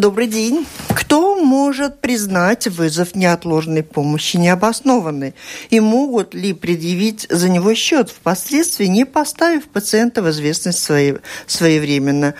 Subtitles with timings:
[0.00, 0.64] Добрый день.
[1.42, 5.34] Может признать вызов неотложной помощи необоснованной?
[5.70, 10.86] И могут ли предъявить за него счет, впоследствии не поставив пациента в известность
[11.46, 12.34] своевременно?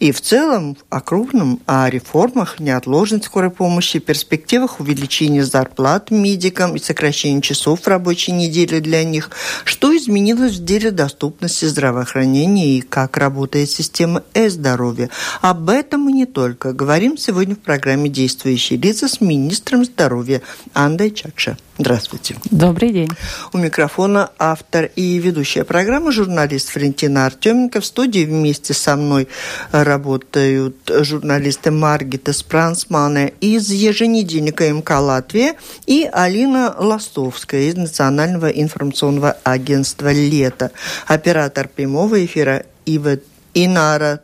[0.00, 6.78] И в целом о крупном, о реформах неотложной скорой помощи, перспективах увеличения зарплат медикам и
[6.78, 9.30] сокращения часов рабочей недели для них.
[9.64, 15.10] Что изменилось в деле доступности здравоохранения и как работает система э-здоровья?
[15.42, 18.08] Об этом и не только говорим сегодня в программе
[18.46, 20.40] «Действующие лица» с министром здоровья
[20.72, 21.58] Андой Чакша.
[21.78, 22.36] Здравствуйте.
[22.44, 23.10] Добрый день.
[23.52, 27.80] У микрофона автор и ведущая программы журналист Валентина Артеменко.
[27.80, 29.26] В студии вместе со мной
[29.72, 40.12] работают журналисты Маргита Спрансмана из еженедельника МК «Латвия» и Алина Ластовская из Национального информационного агентства
[40.12, 40.70] «Лето».
[41.08, 43.18] Оператор прямого эфира Ива
[43.54, 44.20] Инара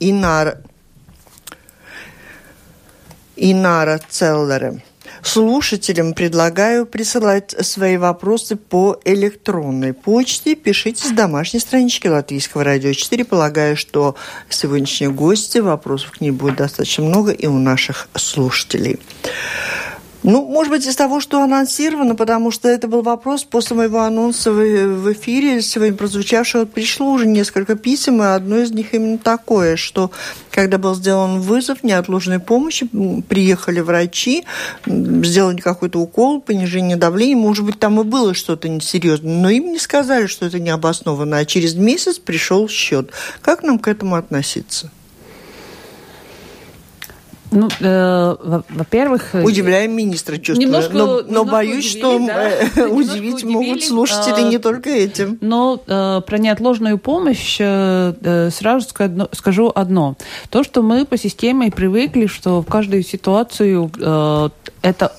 [0.00, 0.58] Инара
[3.36, 4.80] Инара Целлера.
[5.22, 10.54] Слушателям предлагаю присылать свои вопросы по электронной почте.
[10.54, 13.24] Пишите с домашней странички Латвийского радио 4.
[13.24, 14.16] Полагаю, что
[14.48, 18.98] сегодняшние гости, вопросов к ней будет достаточно много и у наших слушателей.
[20.26, 24.50] Ну, может быть, из того, что анонсировано, потому что это был вопрос после моего анонса
[24.50, 26.64] в эфире сегодня прозвучавшего.
[26.64, 30.10] Пришло уже несколько писем, и одно из них именно такое, что
[30.50, 32.88] когда был сделан вызов неотложной помощи,
[33.28, 34.44] приехали врачи,
[34.84, 39.78] сделали какой-то укол, понижение давления, может быть, там и было что-то несерьезное, но им не
[39.78, 43.12] сказали, что это необоснованно, а через месяц пришел счет.
[43.42, 44.90] Как нам к этому относиться?
[47.56, 48.36] Ну, э,
[48.68, 49.34] во-первых...
[49.34, 50.66] Э, Удивляем министра, чувствую.
[50.66, 52.50] Немножко, но, но немножко боюсь, удивили, что да.
[52.82, 55.38] Э, удивить могут слушатели а, не только этим.
[55.40, 58.88] Но э, про неотложную помощь э, сразу
[59.32, 60.16] скажу одно.
[60.50, 64.48] То, что мы по системе привыкли, что в каждую ситуацию э,
[64.82, 65.12] это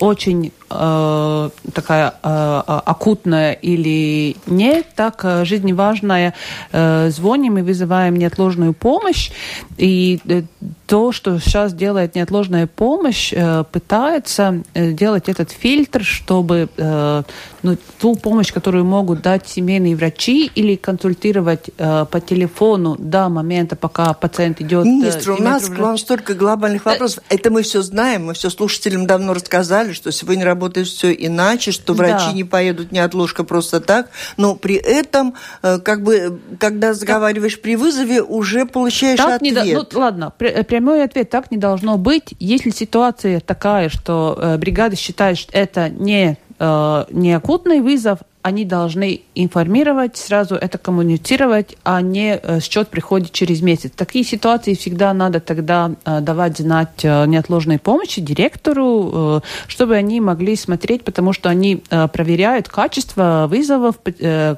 [0.00, 6.34] очень э, такая э, акутная или не так э, жизневажная,
[6.72, 9.30] э, звоним и вызываем неотложную помощь.
[9.76, 10.42] И э,
[10.86, 17.22] то, что сейчас делает неотложная помощь, э, пытается э, делать этот фильтр, чтобы э,
[17.62, 23.76] ну, ту помощь, которую могут дать семейные врачи или консультировать э, по телефону до момента,
[23.76, 24.84] пока пациент идет...
[24.84, 27.24] Министр, у нас к вам столько глобальных вопросов.
[27.28, 30.57] Это мы все знаем, мы все слушателям давно рассказали, что сегодня работает
[30.92, 32.32] все иначе, что врачи да.
[32.32, 38.22] не поедут неотложка просто так, но при этом, как бы, когда разговариваешь так, при вызове,
[38.22, 39.64] уже получаешь так ответ.
[39.64, 42.34] Не, ну, ладно, прямой ответ так не должно быть.
[42.38, 48.64] Если ситуация такая, что э, бригада считает, что это не, э, не акутный вызов, они
[48.64, 53.90] должны информировать, сразу это коммуницировать, а не э, счет приходит через месяц.
[53.94, 60.56] Такие ситуации всегда надо тогда э, давать знать э, неотложной помощи директору, чтобы они могли
[60.56, 61.82] смотреть, потому что они
[62.12, 63.96] проверяют качество вызовов,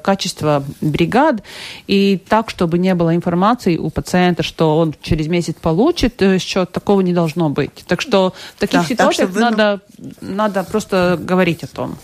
[0.03, 1.43] качество бригад,
[1.87, 7.01] и так, чтобы не было информации у пациента, что он через месяц получит счет, такого
[7.01, 7.83] не должно быть.
[7.87, 9.79] Так что в таких да, ситуациях так, надо,
[10.21, 11.97] надо просто говорить о том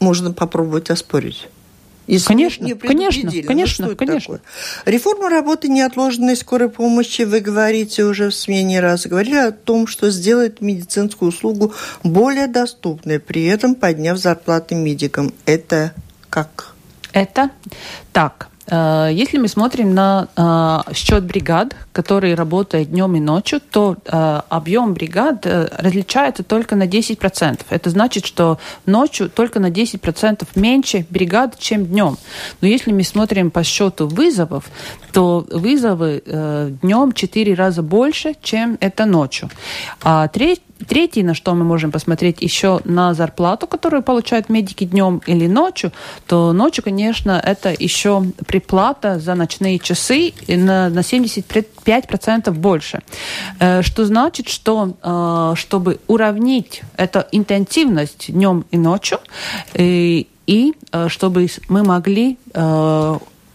[0.00, 1.48] можно попробовать оспорить.
[2.08, 4.38] Если конечно, не конечно, ну, конечно, ну, конечно.
[4.38, 4.40] Такое?
[4.86, 10.10] Реформа работы неотложной скорой помощи, вы говорите уже в смене раз, говорили о том, что
[10.10, 15.34] сделает медицинскую услугу более доступной, при этом подняв зарплаты медикам.
[15.44, 15.92] Это
[16.30, 16.74] как?
[17.12, 17.50] Это
[18.14, 18.48] так.
[18.70, 24.40] Э, если мы смотрим на э, счет бригад, который работает днем и ночью, то э,
[24.48, 27.60] объем бригад различается только на 10%.
[27.70, 32.16] Это значит, что ночью только на 10% меньше бригад, чем днем.
[32.60, 34.64] Но если мы смотрим по счету вызовов,
[35.12, 36.22] то вызовы
[36.82, 39.50] днем 4 раза больше, чем это ночью.
[40.02, 45.20] А треть Третье, на что мы можем посмотреть еще на зарплату, которую получают медики днем
[45.26, 45.92] или ночью,
[46.26, 48.24] то ночью, конечно, это еще
[48.58, 53.00] приплата за ночные часы на, на 75% больше.
[53.60, 59.18] Э, что значит, что э, чтобы уравнить эту интенсивность днем и ночью,
[59.74, 62.36] и, и э, чтобы мы могли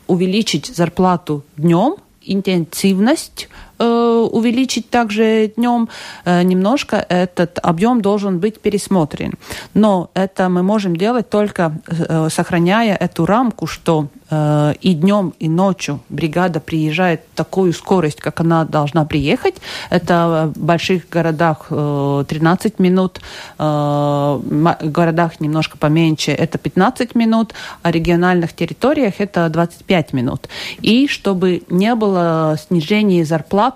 [0.08, 1.96] увеличить зарплату днем,
[2.26, 5.90] интенсивность э, увеличить также днем
[6.26, 9.34] э, немножко, этот объем должен быть пересмотрен.
[9.74, 15.48] Но это мы можем делать только э, сохраняя эту рамку, что Э, и днем, и
[15.48, 19.56] ночью бригада приезжает такую скорость, как она должна приехать.
[19.92, 23.22] Это в больших городах 13 э, минут,
[23.60, 27.54] э, в городах немножко поменьше это 15 минут,
[27.84, 30.48] а в региональных территориях это 25 минут.
[30.82, 33.73] И чтобы не было снижения зарплат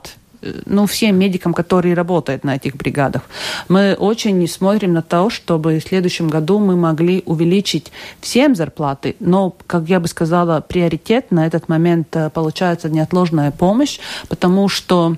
[0.66, 3.24] ну, всем медикам, которые работают на этих бригадах.
[3.70, 7.92] Мы очень смотрим на то, чтобы в следующем году мы могли увеличить
[8.22, 14.00] всем зарплаты, но, как я бы сказала, приоритет на этот момент э, получается неотложная помощь,
[14.30, 15.16] потому что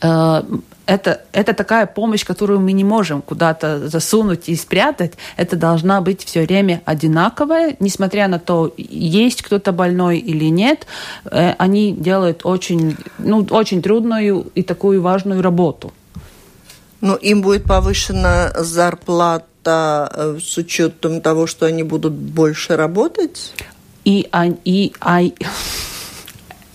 [0.00, 0.42] э,
[0.88, 5.12] это, это такая помощь, которую мы не можем куда-то засунуть и спрятать.
[5.36, 10.86] Это должна быть все время одинаковая, несмотря на то, есть кто-то больной или нет.
[11.26, 15.92] Э, они делают очень, ну, очень трудную и такую важную работу.
[17.02, 23.52] Ну, им будет повышена зарплата э, с учетом того, что они будут больше работать?
[24.06, 24.26] И,
[24.64, 25.34] и, и,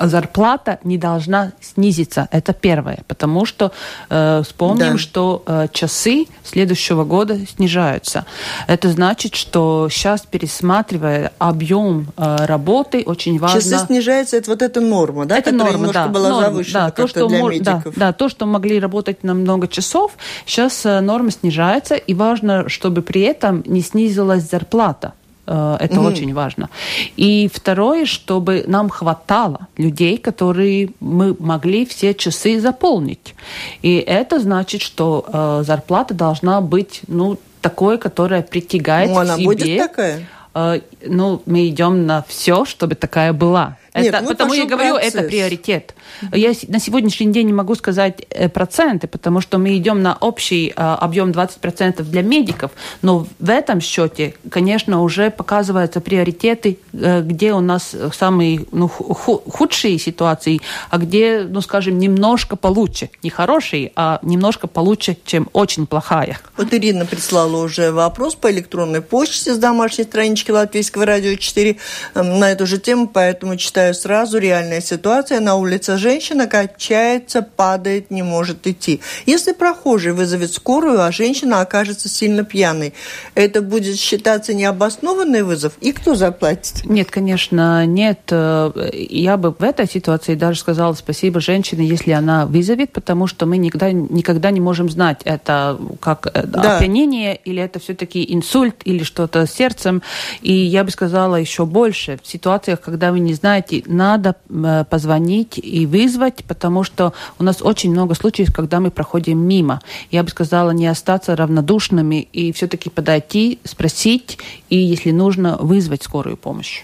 [0.07, 2.27] зарплата не должна снизиться.
[2.31, 2.99] Это первое.
[3.07, 3.71] Потому что
[4.09, 4.97] э, вспомним, да.
[4.97, 8.25] что э, часы следующего года снижаются.
[8.67, 13.61] Это значит, что сейчас, пересматривая объем э, работы, очень важно...
[13.61, 15.37] Часы снижаются, это вот эта норма, да?
[15.37, 16.07] Это норма, да.
[16.07, 17.55] была норма, завышена да, то, что для мож.
[17.59, 20.13] Да, да, то, что могли работать на много часов,
[20.45, 25.13] сейчас э, норма снижается, и важно, чтобы при этом не снизилась зарплата.
[25.45, 26.07] Э, это mm-hmm.
[26.07, 26.69] очень важно.
[27.17, 33.35] И второе, чтобы нам хватало людей, которые мы могли все часы заполнить.
[33.81, 39.37] И это значит, что э, зарплата должна быть, ну, такой, которая притягает ну, она к
[39.37, 39.45] себе.
[39.45, 40.27] будет такая?
[40.53, 43.77] Э, ну, мы идем на все, чтобы такая была.
[43.95, 45.15] Нет, это, потому я говорю, процесс.
[45.15, 45.93] это приоритет.
[46.31, 50.69] Я на сегодняшний день не могу сказать э, проценты, потому что мы идем на общий
[50.69, 52.71] э, объем 20% для медиков,
[53.01, 59.99] но в этом счете, конечно, уже показываются приоритеты, э, где у нас самые ну, худшие
[59.99, 63.09] ситуации, а где, ну, скажем, немножко получше.
[63.21, 66.39] Не хорошие, а немножко получше, чем очень плохая.
[66.57, 71.77] Вот Ирина прислала уже вопрос по электронной почте с домашней странички Латвийского радио 4
[72.15, 75.39] эм, на эту же тему, поэтому читаю сразу, реальная ситуация.
[75.39, 79.01] На улице женщина качается, падает, не может идти.
[79.25, 82.93] Если прохожий вызовет скорую, а женщина окажется сильно пьяной,
[83.35, 85.73] это будет считаться необоснованный вызов?
[85.81, 86.85] И кто заплатит?
[86.85, 88.19] Нет, конечно, нет.
[88.31, 93.57] Я бы в этой ситуации даже сказала спасибо женщине, если она вызовет, потому что мы
[93.57, 96.77] никогда, никогда не можем знать, это как э, да.
[96.77, 100.01] опьянение или это все-таки инсульт или что-то с сердцем.
[100.41, 105.57] И я бы сказала еще больше в ситуациях, когда вы не знаете, надо э, позвонить
[105.57, 109.81] и вызвать, потому что у нас очень много случаев, когда мы проходим мимо.
[110.11, 114.37] Я бы сказала, не остаться равнодушными и все-таки подойти, спросить
[114.69, 116.83] и, если нужно, вызвать скорую помощь.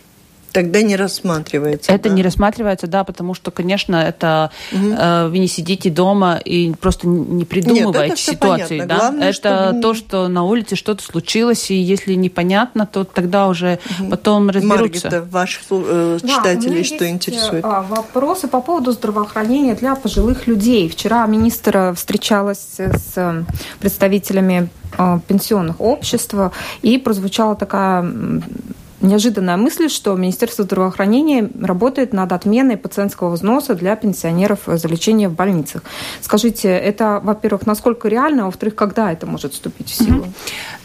[0.52, 1.92] Тогда не рассматривается.
[1.92, 2.16] Это да?
[2.16, 4.92] не рассматривается, да, потому что, конечно, это угу.
[4.92, 8.98] э, вы не сидите дома и просто не придумываете Нет, ситуации, да.
[8.98, 9.82] Главное, это чтобы...
[9.82, 14.10] то, что на улице что-то случилось, и если непонятно, то тогда уже угу.
[14.10, 15.10] потом разберутся.
[15.10, 17.66] Маргита, ваших э, читателей да, что есть интересует?
[17.66, 20.90] А, вопросы по поводу здравоохранения для пожилых людей.
[20.90, 23.46] Вчера министр встречалась с
[23.80, 26.36] представителями э, пенсионных обществ,
[26.82, 28.04] и прозвучала такая
[29.02, 35.34] неожиданная мысль, что Министерство здравоохранения работает над отменой пациентского взноса для пенсионеров за лечение в
[35.34, 35.84] больницах.
[36.22, 40.26] Скажите, это, во-первых, насколько реально, а во-вторых, когда это может вступить в силу?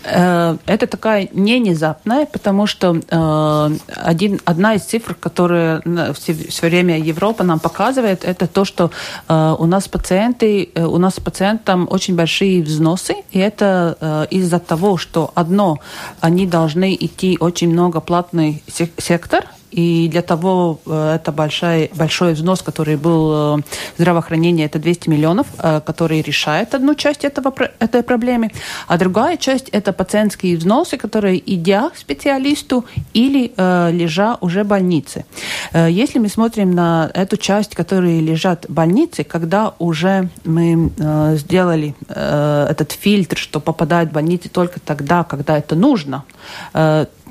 [0.05, 6.67] Э, это такая не внезапная, потому что э, один, одна из цифр, которая все, все
[6.67, 8.91] время Европа нам показывает, это то, что
[9.29, 15.31] э, у нас пациенты, у нас пациентам очень большие взносы, и это из-за того, что
[15.35, 15.79] одно,
[16.21, 18.63] они должны идти очень много платный
[18.99, 19.45] сектор,
[19.75, 23.63] и для того э, это большой, большой взнос, который был в э,
[23.99, 28.53] здравоохранении, это 200 миллионов, э, который решает одну часть этого, этой проблемы.
[28.87, 33.53] А другая часть– это пациентские взносы, которые идя к специалисту или
[33.93, 35.25] лежа уже в больнице.
[35.73, 40.91] Если мы смотрим на эту часть, которые лежат в больнице, когда уже мы
[41.37, 46.25] сделали этот фильтр, что попадает в больницу только тогда, когда это нужно,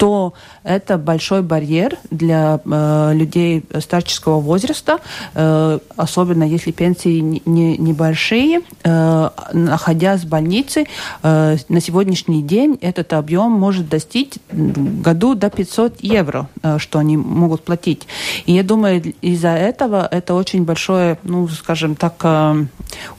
[0.03, 0.33] то
[0.65, 5.00] это большой барьер для э, людей старческого возраста,
[5.33, 8.63] э, особенно если пенсии не, небольшие.
[8.83, 10.88] Э, находясь в больнице,
[11.24, 17.00] э, на сегодняшний день этот объем может достичь в году до 500 евро, э, что
[17.00, 18.05] они могут платить.
[18.45, 22.65] И я думаю, из-за этого это очень большое, ну, скажем так, э,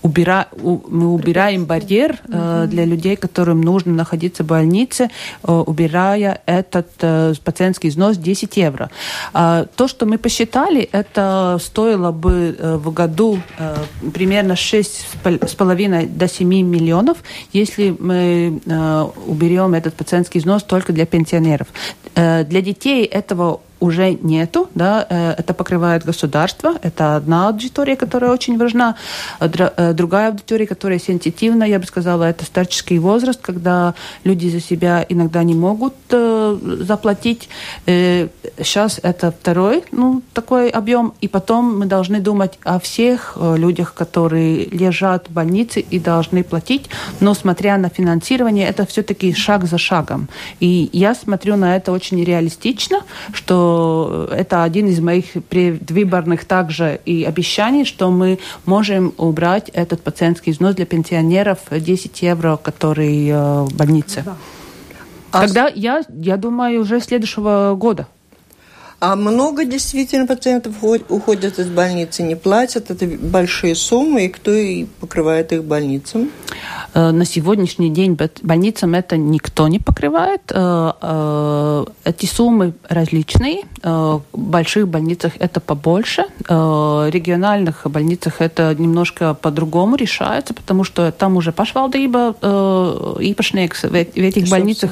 [0.02, 0.48] убира...
[0.60, 5.08] мы убираем барьер э, для людей, которым нужно находиться в больнице,
[5.44, 6.42] э, убирая
[6.74, 8.90] этот э, пациентский взнос 10 евро.
[9.32, 13.76] А, то, что мы посчитали, это стоило бы э, в году э,
[14.12, 17.18] примерно 6,5 до 7 миллионов,
[17.52, 21.68] если мы э, уберем этот пациентский взнос только для пенсионеров.
[22.14, 25.06] Для детей этого уже нету, да,
[25.38, 28.96] это покрывает государство, это одна аудитория, которая очень важна,
[29.40, 35.42] другая аудитория, которая сенситивна, я бы сказала, это старческий возраст, когда люди за себя иногда
[35.42, 37.48] не могут заплатить.
[37.86, 44.64] Сейчас это второй, ну, такой объем, и потом мы должны думать о всех людях, которые
[44.66, 46.88] лежат в больнице и должны платить,
[47.20, 50.28] но смотря на финансирование, это все-таки шаг за шагом.
[50.60, 53.00] И я смотрю на это очень реалистично,
[53.32, 53.73] что
[54.30, 60.74] это один из моих предвыборных также и обещаний, что мы можем убрать этот пациентский взнос
[60.74, 64.22] для пенсионеров 10 евро, который э, в больнице.
[64.24, 64.36] Да.
[65.30, 68.06] Тогда я, я думаю, уже следующего года.
[69.00, 74.84] А много действительно пациентов уходят из больницы, не платят, это большие суммы, и кто и
[74.84, 76.30] покрывает их больницам?
[76.94, 80.42] Э, на сегодняшний день больницам это никто не покрывает.
[80.50, 83.62] Э, э, эти суммы различные.
[83.82, 86.24] В больших больницах это побольше.
[86.48, 92.36] В региональных больницах это немножко по-другому решается, потому что там уже pašvaldība
[93.20, 94.90] īpašnieks в этих больницах.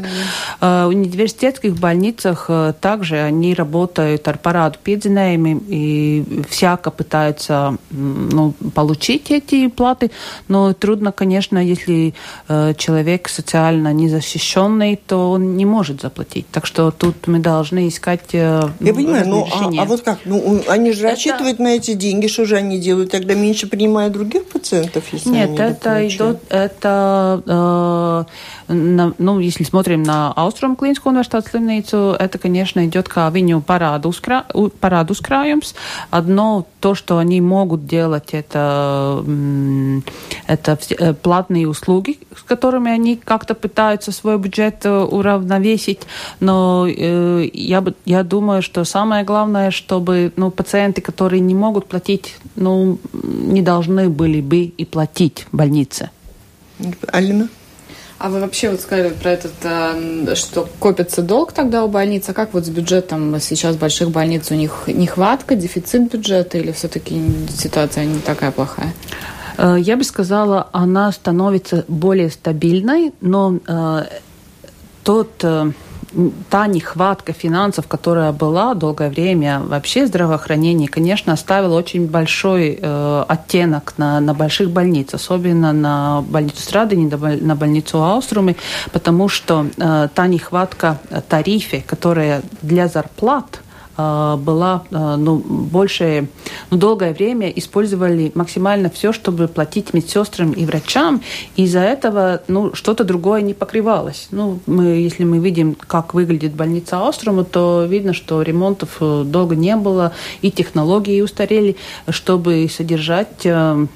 [0.60, 4.38] В университетских больницах также они работают ar
[4.84, 10.10] piedzinējumiem и всяко пытаются ну, получить эти платы,
[10.48, 12.14] но трудно, конечно, если если
[12.48, 16.46] э, человек социально незащищенный, то он не может заплатить.
[16.50, 20.18] Так что тут мы должны искать э, Я понимаю, но а, а вот как?
[20.24, 21.10] Ну, они же это...
[21.10, 23.10] рассчитывают на эти деньги, что же они делают?
[23.10, 27.42] Тогда меньше принимают других пациентов, если Нет, это идет, это
[28.68, 33.62] э, на, ну, если смотрим на Austrum Klīnisko universitātes slimnīcu, это, конечно, идет kā viņu
[33.66, 34.44] parādu, uzkrā,
[34.80, 35.74] parādu uzkrājums.
[36.10, 39.24] Одно, то, что они могут делать, это,
[40.46, 41.81] это э, платные услуги,
[42.36, 46.00] с которыми они как-то пытаются свой бюджет э, уравновесить.
[46.40, 52.36] Но э, я, я думаю, что самое главное, чтобы ну, пациенты, которые не могут платить,
[52.56, 56.10] ну, не должны были бы и платить больнице.
[57.08, 57.48] Алина?
[58.22, 62.28] А вы вообще вот сказали про этот, э, что копится долг тогда у больниц.
[62.28, 64.48] А как вот с бюджетом сейчас больших больниц?
[64.52, 67.20] У них нехватка, дефицит бюджета или все-таки
[67.50, 68.92] ситуация не такая плохая?
[69.58, 74.04] Э, я бы сказала, она становится более стабильной, но э,
[75.04, 75.44] тот
[76.50, 83.24] та нехватка финансов, которая была долгое время вообще в здравоохранении, конечно, оставила очень большой э,
[83.28, 88.56] оттенок на, на больших больницах, особенно на больницу Страдани, на больницу Ауструмы,
[88.92, 93.60] потому что э, та нехватка тарифе, которая для зарплат–
[94.36, 96.28] была а, ну, больше,
[96.70, 101.22] ну, долгое время использовали максимально все, чтобы платить медсестрам и врачам.
[101.56, 104.28] И из-за этого ну, что-то другое не покрывалось.
[104.30, 109.56] Ну, мы, если мы видим, как выглядит больница Острома, то видно, что ремонтов э, долго
[109.56, 111.76] не было, и технологии устарели,
[112.08, 113.86] чтобы содержать э,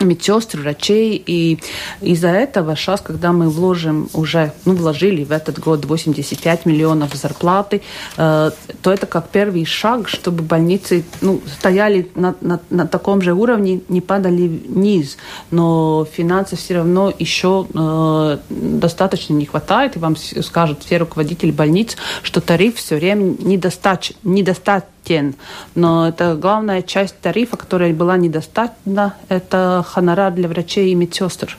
[0.00, 1.22] медсестр, врачей.
[1.26, 1.58] И
[2.00, 7.82] из-за этого сейчас, когда мы вложим уже, ну, вложили в этот год 85 миллионов зарплаты,
[8.16, 8.50] э,
[8.82, 13.80] то это как первый шаг, чтобы больницы ну, стояли на, на, на таком же уровне,
[13.88, 15.16] не падали вниз.
[15.50, 19.96] Но финансов все равно еще э, достаточно не хватает.
[19.96, 24.16] И вам скажут все руководители больниц, что тариф все время недостаточен.
[24.22, 25.34] недостаточен стен.
[25.74, 31.56] Но это главная часть тарифа, которая была недостаточна, это хонорар для врачей и медсестр.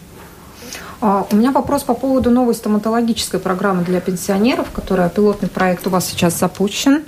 [0.99, 5.89] А, у меня вопрос по поводу новой стоматологической программы для пенсионеров, которая пилотный проект у
[5.89, 7.03] вас сейчас запущен.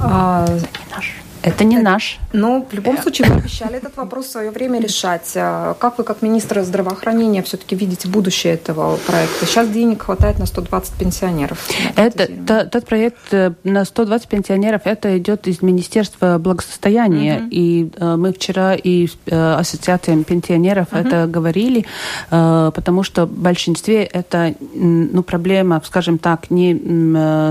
[0.00, 0.46] А,
[0.94, 1.21] наш.
[1.42, 2.18] Это не наш.
[2.32, 5.32] Но в любом случае вы обещали этот вопрос в свое время решать.
[5.36, 9.46] А как вы, как министр здравоохранения, все-таки видите будущее этого проекта?
[9.46, 11.58] Сейчас денег хватает на 120 пенсионеров.
[11.96, 17.38] Это, тот проект э, на 120 пенсионеров, это идет из Министерства благосостояния.
[17.38, 17.48] Угу.
[17.50, 21.00] И э, мы вчера и э, Ассоциациям пенсионеров угу.
[21.00, 21.86] это говорили,
[22.30, 26.74] потому что в большинстве это ну, проблема, скажем так, не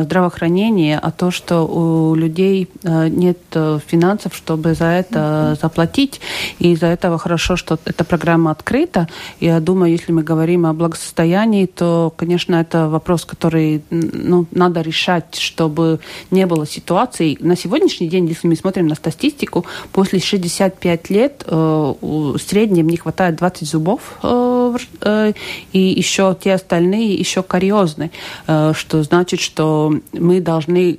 [0.03, 3.37] здравоохранения, а то, что у людей нет
[3.85, 6.21] финансов, чтобы за это заплатить.
[6.59, 9.07] И из-за этого хорошо, что эта программа открыта.
[9.39, 15.35] Я думаю, если мы говорим о благосостоянии, то, конечно, это вопрос, который ну, надо решать,
[15.35, 15.99] чтобы
[16.31, 17.37] не было ситуаций.
[17.39, 22.97] На сегодняшний день, если мы смотрим на статистику, после 65 лет э, в среднем не
[22.97, 25.33] хватает 20 зубов э, выговор,
[25.73, 28.11] и еще те остальные еще кариозны,
[28.45, 30.97] что значит, что мы должны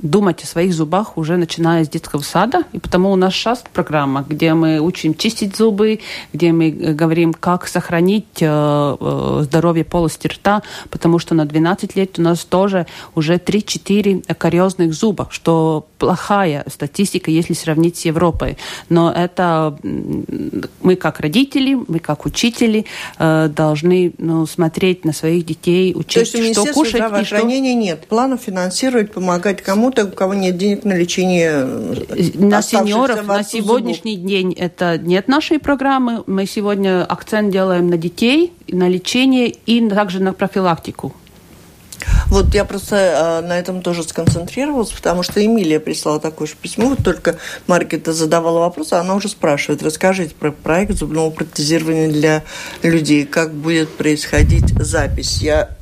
[0.00, 4.24] думать о своих зубах уже начиная с детского сада, и потому у нас сейчас программа,
[4.28, 6.00] где мы учим чистить зубы,
[6.32, 12.44] где мы говорим, как сохранить здоровье полости рта, потому что на 12 лет у нас
[12.44, 18.56] тоже уже 3-4 кариозных зуба, что плохая статистика, если сравнить с Европой.
[18.88, 19.76] Но это
[20.82, 22.86] мы как родители, мы как учители
[23.18, 26.96] э, должны ну, смотреть на своих детей, учить, То есть что кушать.
[26.96, 27.80] здравоохранения что...
[27.80, 31.77] нет планов финансировать, помогать кому-то, у кого нет денег на лечение э,
[32.34, 34.28] На сеньоров на сегодняшний зубов.
[34.28, 36.24] день это нет нашей программы.
[36.26, 41.14] Мы сегодня акцент делаем на детей, на лечение и также на профилактику.
[42.26, 46.90] Вот я просто э, на этом тоже сконцентрировалась, потому что Эмилия прислала такое же письмо,
[46.90, 52.44] вот только Маркета задавала вопрос, а она уже спрашивает, расскажите про проект зубного протезирования для
[52.82, 55.38] людей, как будет происходить запись.
[55.40, 55.77] Я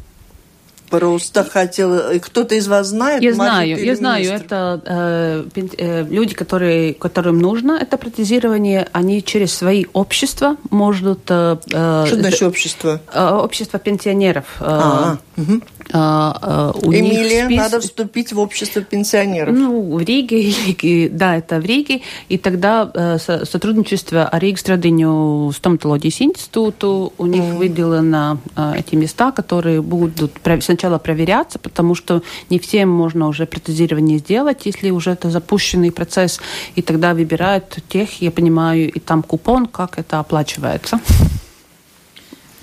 [0.91, 2.19] Просто хотела...
[2.19, 3.23] Кто-то из вас знает?
[3.23, 4.25] Я знаю, я знаю.
[4.25, 5.45] Это э,
[5.79, 11.31] э, люди, которые, которым нужно это протезирование, они через свои общества могут...
[11.31, 13.01] Э, э Что значит общество?
[13.13, 14.45] Э, общество пенсионеров.
[14.61, 15.61] Э, а, угу.
[15.93, 17.57] А, а, у Эмилия, спис...
[17.57, 19.55] надо вступить в общество пенсионеров.
[19.55, 22.03] Ну, в Риге, да, это в Риге.
[22.29, 27.57] И тогда э, сотрудничество Риги Страдыню стоматологии институту, у них mm.
[27.57, 34.19] выделено э, эти места, которые будут сначала проверяться, потому что не всем можно уже протезирование
[34.19, 36.41] сделать, если уже это запущенный процесс.
[36.75, 41.01] И тогда выбирают тех, я понимаю, и там купон, как это оплачивается.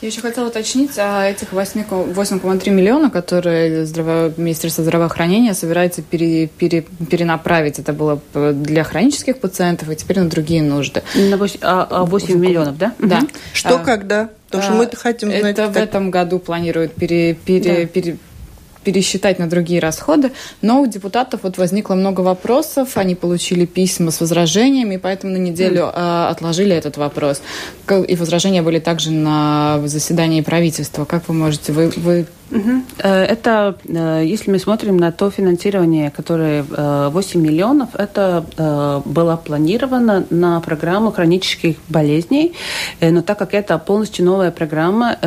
[0.04, 4.34] Я еще хотела уточнить о этих 8,3 миллиона, которые здраво...
[4.36, 6.48] Министерство здравоохранения собирается пере...
[6.48, 6.82] Пере...
[6.82, 7.80] перенаправить.
[7.80, 11.04] Это было для хронических пациентов, и теперь на другие нужды.
[11.16, 12.94] На 8, а, 8 а миллионов, да?
[13.00, 13.22] Да.
[13.54, 14.30] Что, а, когда?
[14.48, 15.58] Потому что мы это хотим знать.
[15.58, 17.34] Это в этом году планируют пере...
[17.34, 17.84] Пере...
[17.84, 17.86] Да.
[17.86, 18.18] пере
[18.84, 20.32] пересчитать на другие расходы.
[20.62, 25.84] Но у депутатов вот возникло много вопросов, они получили письма с возражениями, поэтому на неделю
[25.84, 26.28] mm.
[26.28, 27.42] отложили этот вопрос.
[28.08, 31.06] И возражения были также на заседании правительства.
[31.06, 32.43] Как вы можете, вы, вы Э,
[32.98, 38.44] это, э, если мы смотрим на то финансирование, которое 8 э, миллионов, это
[39.06, 42.54] было планировано на программу хронических болезней,
[43.02, 45.18] но так как это полностью новая программа,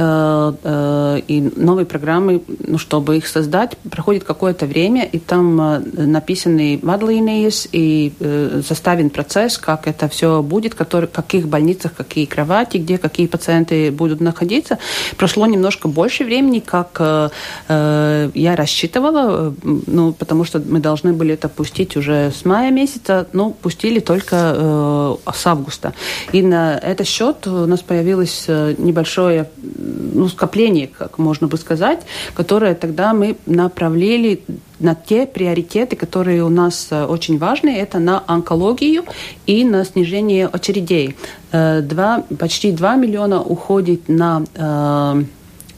[1.29, 8.13] и новые программы, ну, чтобы их создать, проходит какое-то время, и там написаны мадлинии и
[8.67, 14.21] составлен процесс, как это все будет, в каких больницах, какие кровати, где какие пациенты будут
[14.21, 14.79] находиться.
[15.17, 17.01] Прошло немножко больше времени, как
[17.69, 22.71] э, я рассчитывала, э, ну, потому что мы должны были это пустить уже с мая
[22.71, 25.93] месяца, но пустили только э, с августа.
[26.33, 29.49] И на этот счет у нас появилось э, небольшое
[30.15, 32.01] ну, скопление, как можно бы сказать,
[32.35, 34.43] которое тогда мы направили
[34.79, 39.05] на те приоритеты, которые у нас очень важны, это на онкологию
[39.47, 41.17] и на снижение очередей.
[41.51, 44.43] Два, почти 2 миллиона уходит на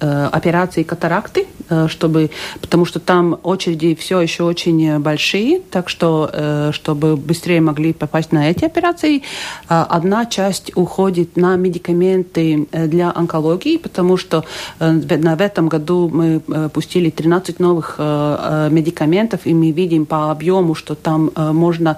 [0.00, 2.30] операции катаракты, э, чтобы,
[2.60, 8.32] потому что там очереди все еще очень большие, так что, э, чтобы быстрее могли попасть
[8.32, 9.22] на эти операции,
[9.68, 14.44] одна часть уходит на медикаменты для онкологии, потому что
[14.78, 16.40] в этом году мы
[16.72, 21.96] пустили 13 новых медикаментов, и мы видим по объему, что там можно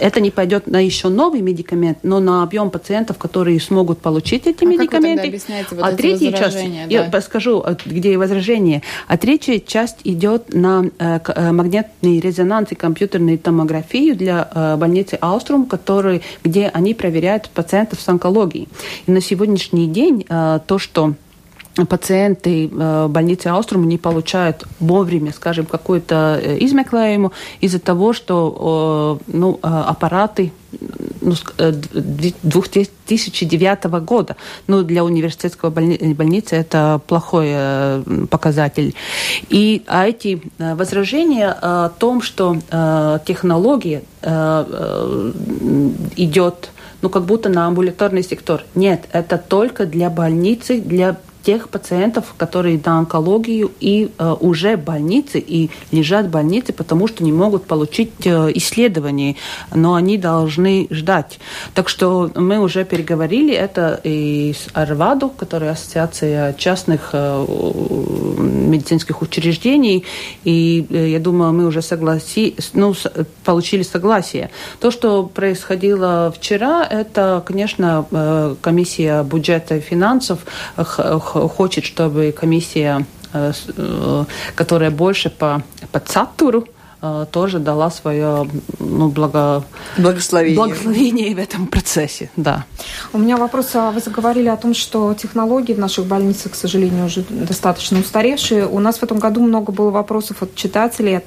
[0.00, 4.64] это не пойдет на еще новый медикамент, но на объем пациентов, которые смогут получить эти
[4.64, 5.40] а медикаменты.
[5.70, 6.84] Вот а третья часть, да?
[6.88, 13.38] я скажу, где возражение, а третья часть идет на э, э, магнитный резонанс и компьютерную
[13.38, 18.68] томографию для э, больницы Ауструм, который, где они проверяют пациентов с онкологией.
[19.06, 21.14] И на сегодняшний день то, что
[21.86, 29.60] пациенты э, больницы Ауструм не получают вовремя, скажем, какую-то э, измеклаему из-за того, что ну,
[29.62, 30.52] э, аппараты
[31.20, 34.36] ну, 2009 года.
[34.66, 37.54] Ну, для университетского больни- больницы это плохой
[38.28, 38.94] показатель.
[39.48, 42.58] И а эти возражения о том, что
[43.24, 44.02] технология
[46.16, 48.64] идет ну, как будто на амбулаторный сектор.
[48.74, 54.84] Нет, это только для больницы, для тех пациентов, которые на онкологию и э, уже в
[54.84, 59.36] больнице и лежат в больнице, потому что не могут получить э, исследования,
[59.74, 61.38] но они должны ждать.
[61.74, 67.46] Так что мы уже переговорили это и с Арваду, которая ассоциация частных э,
[68.38, 70.04] медицинских учреждений,
[70.44, 73.10] и э, я думаю, мы уже согласи, ну, с,
[73.44, 74.50] получили согласие.
[74.80, 80.40] То, что происходило вчера, это, конечно, э, комиссия бюджета и финансов
[81.28, 85.62] хочет, чтобы комиссия, э, э, которая больше по,
[85.92, 86.66] по цатуру,
[87.30, 88.48] тоже дала свое
[88.80, 89.64] ну, благо...
[89.96, 90.58] благословение.
[90.58, 92.28] благословение в этом процессе.
[92.36, 92.64] Да.
[93.12, 93.70] У меня вопрос.
[93.74, 98.66] А вы заговорили о том, что технологии в наших больницах, к сожалению, уже достаточно устаревшие.
[98.66, 101.20] У нас в этом году много было вопросов от читателей,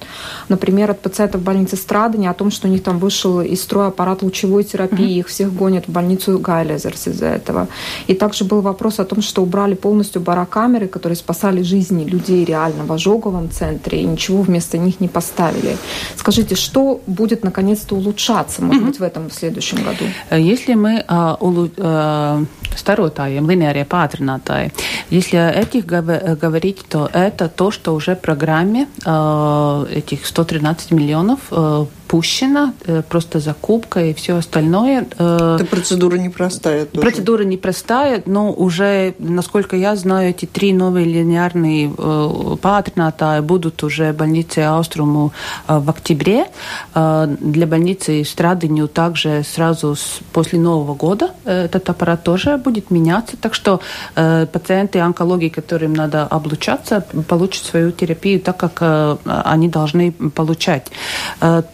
[0.49, 4.23] например, от пациентов больницы Страдания о том, что у них там вышел из строя аппарат
[4.23, 5.19] лучевой терапии, mm-hmm.
[5.19, 7.67] их всех гонят в больницу Гайлезерс из-за этого.
[8.07, 12.83] И также был вопрос о том, что убрали полностью барокамеры, которые спасали жизни людей реально
[12.83, 15.77] в ожоговом центре, и ничего вместо них не поставили показатели.
[16.15, 20.05] Скажите, что будет наконец-то улучшаться, может быть, в этом в следующем году?
[20.31, 22.43] Если мы а, улу, а,
[22.75, 24.71] старотаем, линейные патронатаи,
[25.09, 31.85] если этих говорить, то это то, что уже в программе а, этих 113 миллионов а,
[32.11, 35.05] запущена, э, просто закупка и все остальное.
[35.17, 37.01] Э, Это процедура непростая тоже.
[37.01, 44.11] Процедура непростая, но уже, насколько я знаю, эти три новые линейные э, патронata будут уже
[44.11, 45.31] в больнице Ауструму
[45.67, 46.45] в октябре.
[46.93, 49.95] Для больницы Страдыню также сразу
[50.33, 53.37] после Нового года этот аппарат тоже будет меняться.
[53.37, 53.79] Так что
[54.15, 60.87] пациенты онкологии, которым надо облучаться, получат свою терапию так, как они должны получать.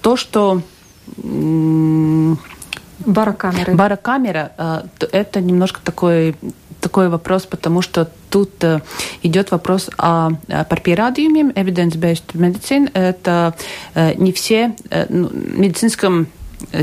[0.01, 0.61] То, что что
[3.05, 3.75] Барокамеры.
[3.75, 6.35] Барокамера э,– это немножко такой
[6.81, 8.81] такой вопрос, потому что тут э,
[9.23, 12.91] идет вопрос о, о парпирадиуме, evidence-based medicine.
[12.93, 13.55] Это
[13.95, 14.75] э, не все
[15.09, 16.27] ну, медицинском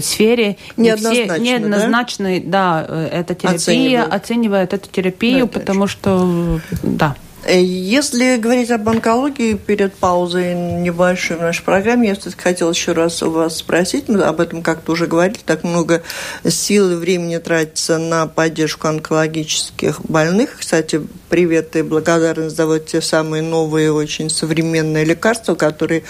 [0.00, 4.14] сфере не все неоднозначно, да, да эта терапия оценивают.
[4.14, 7.16] оценивает эту терапию, да, потому что да.
[7.46, 12.92] Э, если говорить об онкологии, перед паузой небольшой в нашей программе, я все-таки хотела еще
[12.92, 16.02] раз у вас спросить, мы об этом как-то уже говорили, так много
[16.46, 20.59] сил и времени тратится на поддержку онкологических больных.
[20.59, 26.04] Кстати, привет и благодарность за вот те самые новые, очень современные лекарства, которые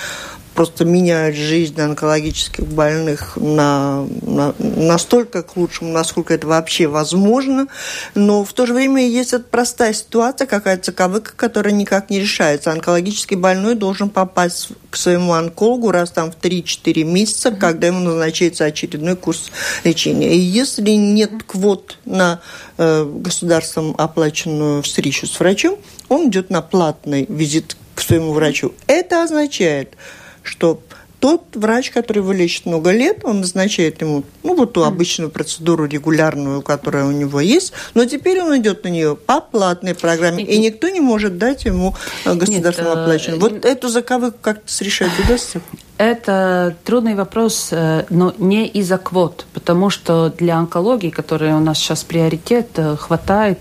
[0.55, 7.67] просто меняют жизнь онкологических больных на, на, настолько к лучшему, насколько это вообще возможно.
[8.15, 12.73] Но в то же время есть эта простая ситуация, какая-то заковыка, которая никак не решается.
[12.73, 17.59] Онкологический больной должен попасть к своему онкологу раз там в 3-4 месяца, mm-hmm.
[17.59, 19.51] когда ему назначается очередной курс
[19.83, 20.35] лечения.
[20.35, 22.41] И если нет квот на
[22.79, 28.73] э, государством оплаченную встречу с врачом, он идет на платный визит к своему врачу.
[28.87, 29.97] Это означает,
[30.45, 30.81] что
[31.25, 35.87] тот врач, который его лечит много лет, он назначает ему, ну, вот ту обычную процедуру
[35.87, 40.59] регулярную, которая у него есть, но теперь он идет на нее по платной программе, и
[40.59, 41.95] никто не может дать ему
[42.27, 43.41] э, государственно э, оплаченную.
[43.41, 45.63] Вот эту заковыку как-то решать удастся?
[45.97, 51.79] Это трудный вопрос, э, но не из-за квот, потому что для онкологии, которая у нас
[51.79, 53.61] сейчас приоритет, хватает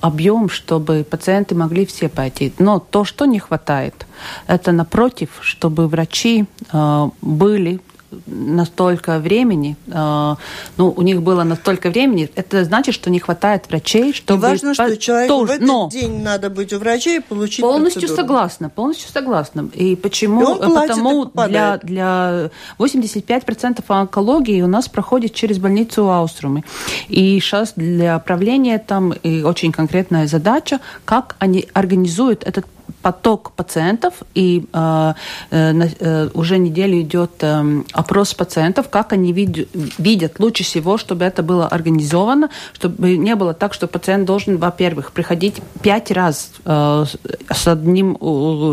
[0.00, 2.52] объем, чтобы пациенты могли все пойти.
[2.58, 4.06] Но то, что не хватает,
[4.46, 7.80] это напротив, чтобы врачи э, были
[8.26, 10.34] настолько времени, э,
[10.76, 14.38] ну, у них было настолько времени, это значит, что не хватает врачей, чтобы...
[14.38, 15.88] И важно, что человеку тоже, в этот но...
[15.90, 18.22] день надо быть у врачей и получить Полностью процедуру.
[18.22, 19.68] согласна, полностью согласна.
[19.74, 20.56] И почему?
[20.56, 26.64] И Потому для, для 85% онкологии у нас проходит через больницу Ауструмы.
[27.08, 32.66] И сейчас для правления там и очень конкретная задача, как они организуют этот
[33.02, 35.14] поток пациентов, и э,
[35.50, 39.68] э, э, уже неделю идет э, опрос пациентов, как они вид
[39.98, 45.12] видят лучше всего, чтобы это было организовано, чтобы не было так, что пациент должен, во-первых,
[45.12, 47.04] приходить пять раз э,
[47.50, 48.18] с одним,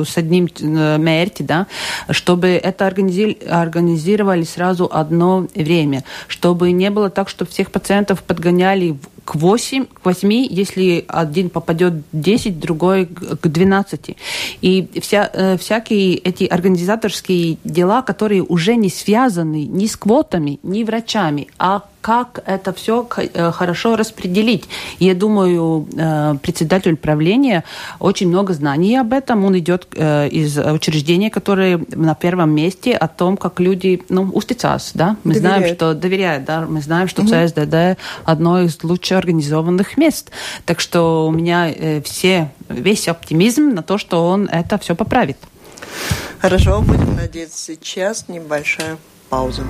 [0.05, 1.67] с одним э, мерти, да,
[2.09, 8.91] чтобы это организи организировали сразу одно время, чтобы не было так, что всех пациентов подгоняли
[8.91, 14.15] в к 8, к 8, если один попадет 10, другой к 12.
[14.61, 20.83] И вся, э, всякие эти организаторские дела, которые уже не связаны ни с квотами, ни
[20.83, 24.65] врачами, а как это все э, хорошо распределить.
[24.99, 27.63] Я думаю, э, председатель правления
[27.99, 29.45] очень много знаний об этом.
[29.45, 34.91] Он идет э, из учреждения, которые на первом месте о том, как люди ну, устицas,
[34.93, 35.15] да?
[35.23, 35.59] Мы доверяют.
[35.59, 36.65] знаем, что доверяют, да?
[36.67, 37.29] Мы знаем, что угу.
[37.29, 40.29] ЦСДД одно из лучше организованных мест.
[40.65, 41.71] Так что у меня
[42.03, 45.37] все, весь оптимизм на то, что он это все поправит.
[46.39, 47.63] Хорошо, будем надеяться.
[47.63, 48.97] Сейчас небольшая
[49.29, 49.63] пауза.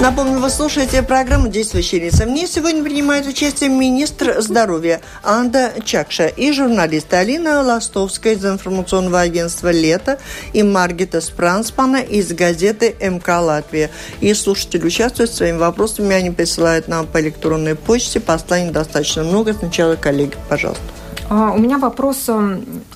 [0.00, 2.24] Напомню, вы слушаете программу «Действующие лица».
[2.24, 9.20] В ней сегодня принимает участие министр здоровья Анда Чакша и журналисты Алина Ластовская из информационного
[9.20, 10.18] агентства «Лето»
[10.54, 13.90] и Маргита Спранспана из газеты МК «Латвия».
[14.22, 18.20] И слушатели участвуют своими вопросами, они присылают нам по электронной почте.
[18.20, 19.52] Посланий достаточно много.
[19.52, 20.82] Сначала коллеги, пожалуйста.
[21.28, 22.26] А, у меня вопрос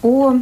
[0.03, 0.37] о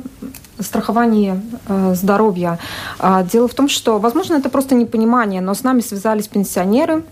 [0.63, 2.59] страховании э, здоровья.
[2.99, 7.05] А, дело в том, что, возможно, это просто непонимание, но с нами связались пенсионеры,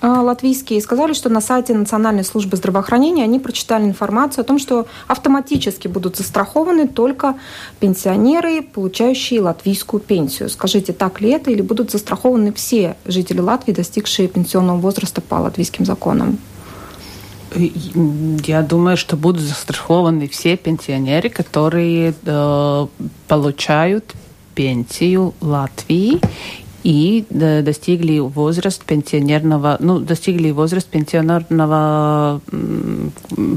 [0.00, 4.86] э, латвийские сказали, что на сайте Национальной службы здравоохранения они прочитали информацию о том, что
[5.06, 7.34] автоматически будут застрахованы только
[7.80, 10.48] пенсионеры, получающие латвийскую пенсию.
[10.48, 15.84] Скажите, так ли это или будут застрахованы все жители Латвии, достигшие пенсионного возраста по латвийским
[15.84, 16.38] законам?
[17.54, 22.86] Я думаю, что будут застрахованы все пенсионеры, которые э,
[23.28, 24.14] получают
[24.54, 26.20] пенсию Латвии
[26.82, 32.40] и достигли возраст пенсионерного, ну, достигли возраст пенсионерного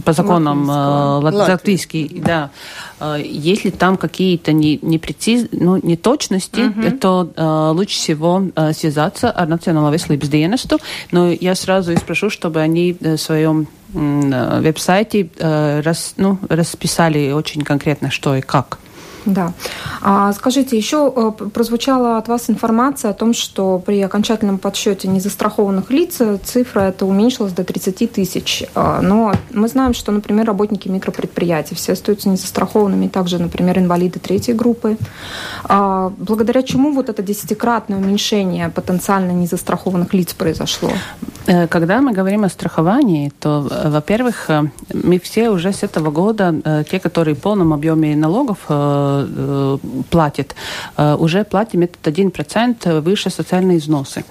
[0.05, 2.51] по законам латвийский, э, да.
[2.99, 6.97] Э, если там какие-то не, не прецизы, ну, неточности, угу.
[6.97, 10.79] то uh, лучше всего uh, связаться с Национальной veselības dienestu.
[11.11, 18.11] Но я сразу и спрошу, чтобы они в своем веб-сайте рас, ну, расписали очень конкретно,
[18.11, 18.79] что и как.
[19.25, 19.53] Да.
[20.01, 25.89] А скажите, еще э, прозвучала от вас информация о том, что при окончательном подсчете незастрахованных
[25.89, 28.63] лиц цифра это уменьшилась до 30 тысяч.
[28.75, 34.53] А, но мы знаем, что, например, работники микропредприятий все остаются незастрахованными, также, например, инвалиды третьей
[34.53, 34.97] группы.
[35.63, 40.91] А, благодаря чему вот это десятикратное уменьшение потенциально незастрахованных лиц произошло?
[41.47, 44.49] Э, когда мы говорим о страховании, то, э, во-первых,
[44.93, 48.59] мы все уже с этого года, те, которые в полном объеме налогов
[49.23, 49.77] Э,
[50.09, 50.55] платит,
[50.97, 54.23] э, уже платим этот 1% выше социальные взносы.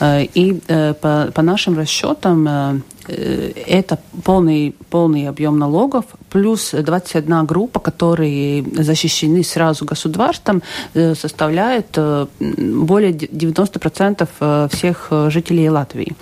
[0.00, 0.60] Э, и
[1.00, 6.04] по, по нашим расчетам Э, это полный, полный объем налогов,
[6.36, 10.62] плюс 21 группа, которые защищены сразу государством,
[10.94, 16.12] э, составляет э, более 90% всех жителей Латвии.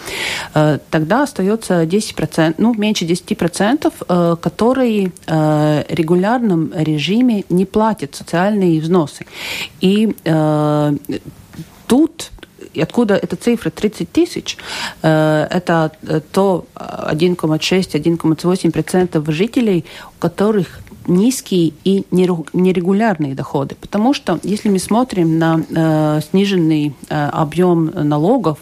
[0.90, 9.26] Тогда остается 10%, ну, меньше 10%, которые в регулярном режиме не платят социальные взносы.
[9.80, 10.14] И
[11.86, 12.30] тут
[12.74, 14.58] и откуда эта цифра 30 тысяч?
[15.02, 19.84] Э, это э, то 1,6-1,8% жителей,
[20.16, 23.76] у которых низкие и нерегулярные доходы.
[23.80, 28.58] Потому что если мы смотрим на э, сниженный э, объем налогов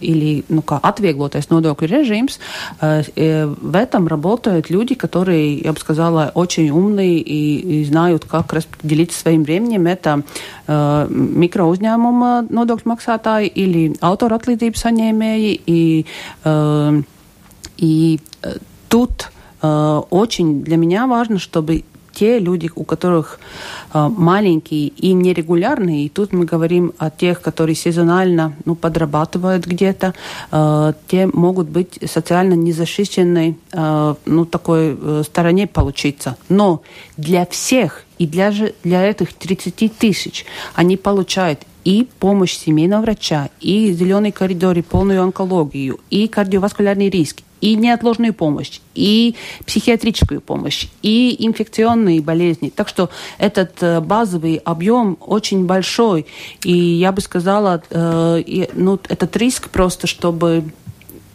[0.00, 2.38] или ну, atvieglotais nodokļu režīms,
[2.80, 8.24] э, э, в этом работают люди, которые, я бы сказала, очень умные и, и знают,
[8.24, 9.86] как распределить своим временем.
[9.86, 10.22] Это
[10.66, 15.60] э, mikrouzņēmuma nodokļu maksātāji или autora atlīdzības saņēmēji.
[15.66, 16.06] И,
[16.44, 17.02] э,
[17.78, 18.56] и э,
[18.88, 19.30] тут
[20.10, 23.40] очень для меня важно, чтобы те люди, у которых
[23.92, 30.14] э, маленькие и нерегулярные, и тут мы говорим о тех, которые сезонально ну, подрабатывают где-то,
[30.52, 33.56] э, те могут быть социально незащищенной
[34.26, 36.36] ну, такой стороне получиться.
[36.48, 36.82] Но
[37.16, 43.50] для всех и для, же, для этих 30 тысяч они получают и помощь семейного врача,
[43.60, 50.88] и зеленый коридор, и полную онкологию, и кардиоваскулярный риск, и неотложную помощь, и психиатрическую помощь,
[51.02, 52.68] и инфекционные болезни.
[52.68, 56.26] Так что этот э, базовый объем очень большой.
[56.62, 60.64] И я бы сказала, э, ну, этот риск просто, чтобы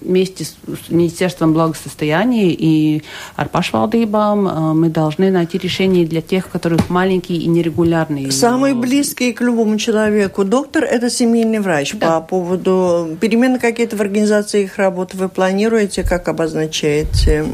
[0.01, 0.55] вместе с
[0.89, 3.03] Министерством благосостояния и
[3.37, 8.31] ar pašvaldībām мы должны найти решение для тех, которых маленькие и нерегулярные.
[8.31, 11.93] Самый близкий к любому человеку доктор– это семейный врач.
[11.95, 12.19] Да.
[12.19, 17.45] По поводу перемены какие-то в организации их работы вы планируете, как обозначаете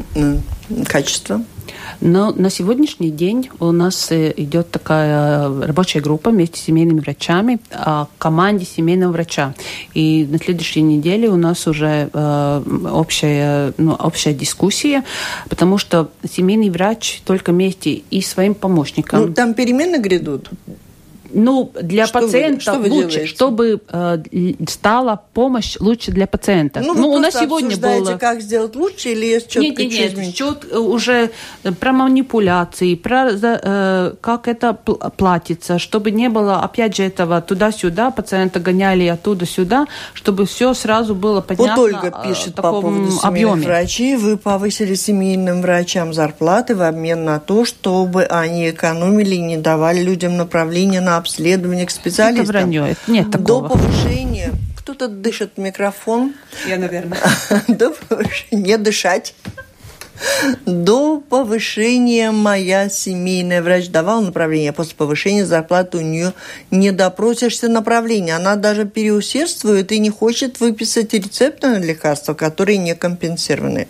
[0.86, 1.42] качество?
[2.00, 7.58] Но на сегодняшний день у нас э, идет такая рабочая группа вместе с семейными врачами
[7.70, 9.54] о команде семейного врача.
[9.94, 15.04] И на следующей неделе у нас уже э, общая, ну, общая дискуссия,
[15.48, 19.26] потому что семейный врач только вместе и своим помощником.
[19.26, 20.50] Ну, там перемены грядут?
[21.36, 23.34] Ну, для что пациента вы, что вы лучше, делаете?
[23.34, 24.18] чтобы э,
[24.68, 26.80] стала помощь лучше для пациента.
[26.80, 28.16] Ну, ну у нас сегодня было...
[28.16, 31.30] как сделать лучше или есть четко Нет, нет, нет, счет уже
[31.78, 38.58] про манипуляции, про э, как это платится, чтобы не было, опять же, этого туда-сюда, пациента
[38.58, 43.62] гоняли оттуда-сюда, чтобы все сразу было понятно Вот Ольга э, пишет по поводу объеме.
[43.62, 44.16] врачей.
[44.16, 50.00] Вы повысили семейным врачам зарплаты в обмен на то, чтобы они экономили и не давали
[50.00, 52.44] людям направления на обследование к специалистам.
[52.44, 52.96] Это вранье.
[53.06, 53.68] Нет такого.
[53.68, 56.34] До повышения кто-то дышит в микрофон.
[56.68, 57.18] Я, наверное.
[57.68, 59.34] До повышения не дышать.
[60.64, 66.32] До повышения моя семейная врач давала направление, а после повышения зарплаты у нее
[66.70, 68.36] не допросишься направления.
[68.36, 73.88] Она даже переусердствует и не хочет выписать рецепты на лекарства, которые не компенсированы,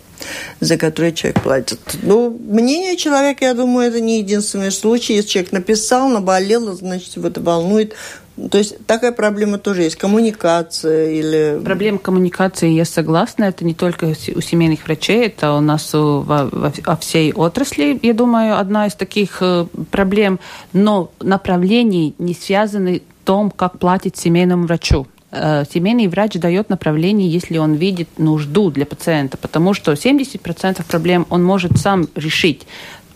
[0.59, 1.79] за которые человек платит.
[2.01, 5.13] Ну, мнение человека, я думаю, это не единственный случай.
[5.13, 7.93] Если человек написал, наболел, значит, его это волнует,
[8.51, 11.59] то есть такая проблема тоже есть, коммуникация или...
[11.63, 16.45] Проблема коммуникации, я согласна, это не только у семейных врачей, это у нас у, во,
[16.45, 20.39] во всей отрасли, я думаю, одна из таких э, проблем,
[20.71, 25.07] но направлений не связаны в том, как платить семейному врачу.
[25.29, 31.25] Э, семейный врач дает направление, если он видит нужду для пациента, потому что 70% проблем
[31.29, 32.65] он может сам решить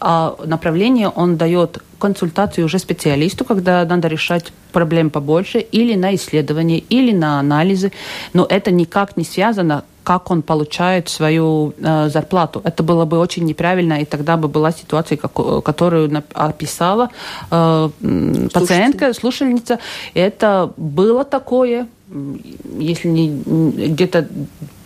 [0.02, 6.80] а направление он дает консультацию уже специалисту, когда надо решать проблем побольше, или на исследование,
[6.80, 7.92] или на анализы.
[8.34, 12.62] Но это никак не связано как он получает свою э, зарплату.
[12.64, 15.34] Это было бы очень неправильно, и тогда бы была ситуация, как,
[15.64, 17.10] которую описала
[17.52, 17.90] э,
[18.52, 19.78] пациентка, слушательница.
[20.16, 21.88] Это было такое,
[22.78, 23.30] если не
[23.88, 24.28] где-то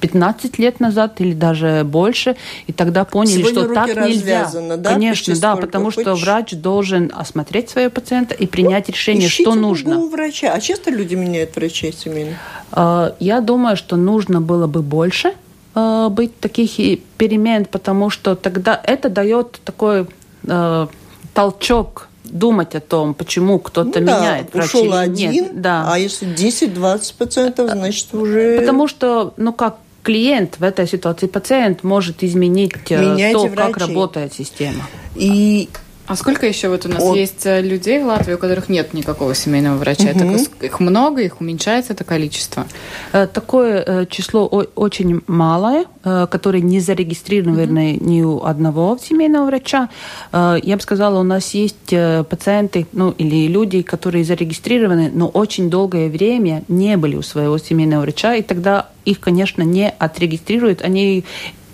[0.01, 2.35] 15 лет назад или даже больше,
[2.67, 4.51] и тогда поняли, Сегодня что так нельзя.
[4.77, 4.91] Да?
[4.91, 6.01] Конечно, Пиши да, потому хочешь.
[6.01, 10.05] что врач должен осмотреть своего пациента и принять вот, решение, что нужно.
[10.07, 10.53] врача.
[10.53, 12.37] А часто люди меняют врачей семейных?
[12.71, 15.33] А, я думаю, что нужно было бы больше
[15.73, 20.05] а, быть таких перемен, потому что тогда это дает такой
[20.47, 20.89] а,
[21.33, 25.61] толчок думать о том, почему кто-то ну, меняет да, врача ушел один, нет.
[25.61, 25.85] Да.
[25.87, 28.59] А если 10-20%, значит уже...
[28.59, 33.73] Потому что, ну как клиент в этой ситуации, пациент может изменить э, Меняйте то, врачей.
[33.73, 34.83] как работает система.
[35.15, 35.69] И
[36.07, 37.15] а сколько еще вот у нас От...
[37.15, 40.09] есть э, людей в Латвии, у которых нет никакого семейного врача?
[40.09, 40.19] Угу.
[40.19, 42.67] Это, их много, их уменьшается это количество?
[43.11, 48.09] Э, такое э, число очень малое, которые не зарегистрированы угу.
[48.09, 49.89] ни у одного семейного врача.
[50.31, 51.93] Я бы сказала, у нас есть
[52.29, 58.01] пациенты, ну или люди, которые зарегистрированы, но очень долгое время не были у своего семейного
[58.01, 61.25] врача, и тогда их, конечно, не отрегистрируют, они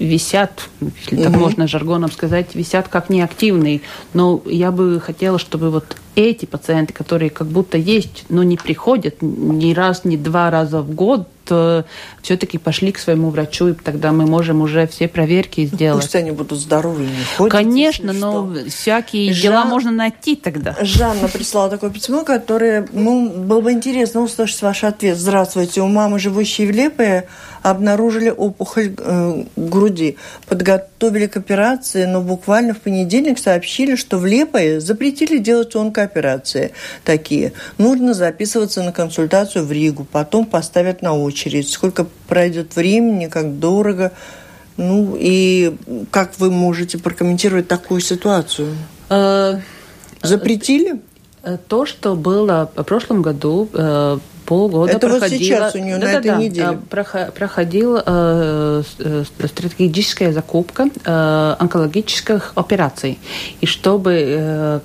[0.05, 1.23] висят, если угу.
[1.23, 3.81] так можно жаргоном сказать, висят как неактивные.
[4.13, 9.21] Но я бы хотела, чтобы вот эти пациенты, которые как будто есть, но не приходят
[9.21, 11.27] ни раз, ни два раза в год,
[12.21, 16.03] все-таки пошли к своему врачу, и тогда мы можем уже все проверки сделать.
[16.03, 17.51] Пусть они будут здоровы и не ходят.
[17.51, 18.69] Конечно, но что.
[18.69, 19.41] всякие Жан...
[19.41, 20.75] дела можно найти тогда.
[20.81, 25.17] Жанна прислала такое письмо, которое, ну, было бы интересно услышать ваш ответ.
[25.17, 27.27] Здравствуйте, у мамы, живущей в Лепое,
[27.63, 30.17] обнаружили опухоль э, груди.
[30.47, 36.71] Подготовили к операции, но буквально в понедельник сообщили, что в Лепое запретили делать онкооперации
[37.03, 37.53] такие.
[37.77, 41.69] Нужно записываться на консультацию в Ригу, потом поставят на очередь.
[41.69, 44.11] Сколько пройдет времени, как дорого.
[44.77, 45.75] Ну и
[46.11, 48.75] как вы можете прокомментировать такую ситуацию?
[49.09, 49.59] Э,
[50.21, 51.01] Запретили?
[51.43, 53.69] Э, то, что было в прошлом году,
[54.45, 55.29] полгода Это проходила...
[55.29, 56.79] вот сейчас у нее да, на да, этой да, неделе.
[56.89, 63.19] Проходила э, э, стратегическая закупка э, онкологических операций.
[63.61, 64.79] И чтобы э,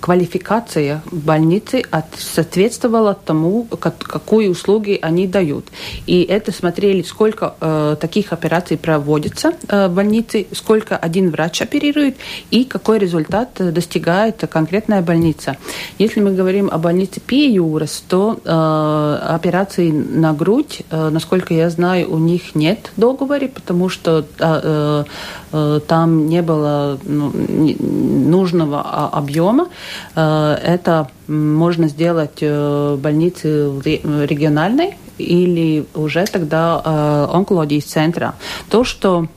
[0.00, 1.82] квалификация больницы
[2.18, 5.66] соответствовала тому, как, какую услуги они дают.
[6.06, 12.16] И это смотрели, сколько э, таких операций проводится э, в больнице, сколько один врач оперирует
[12.50, 15.56] и какой результат достигает конкретная больница.
[15.98, 22.12] Если мы говорим о больнице Пиюрас, то э, операции на грудь, э, насколько я знаю,
[22.12, 25.04] у них нет договора, потому что э,
[25.52, 28.80] э, там не было ну, нужного
[29.12, 29.68] объема.
[30.14, 38.34] Э, это можно сделать э, в больнице региональной или уже тогда э, онкологии центра.
[38.70, 39.28] То, что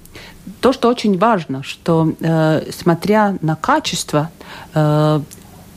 [0.62, 4.30] то, что очень важно, что э, смотря на качество,
[4.74, 5.22] э,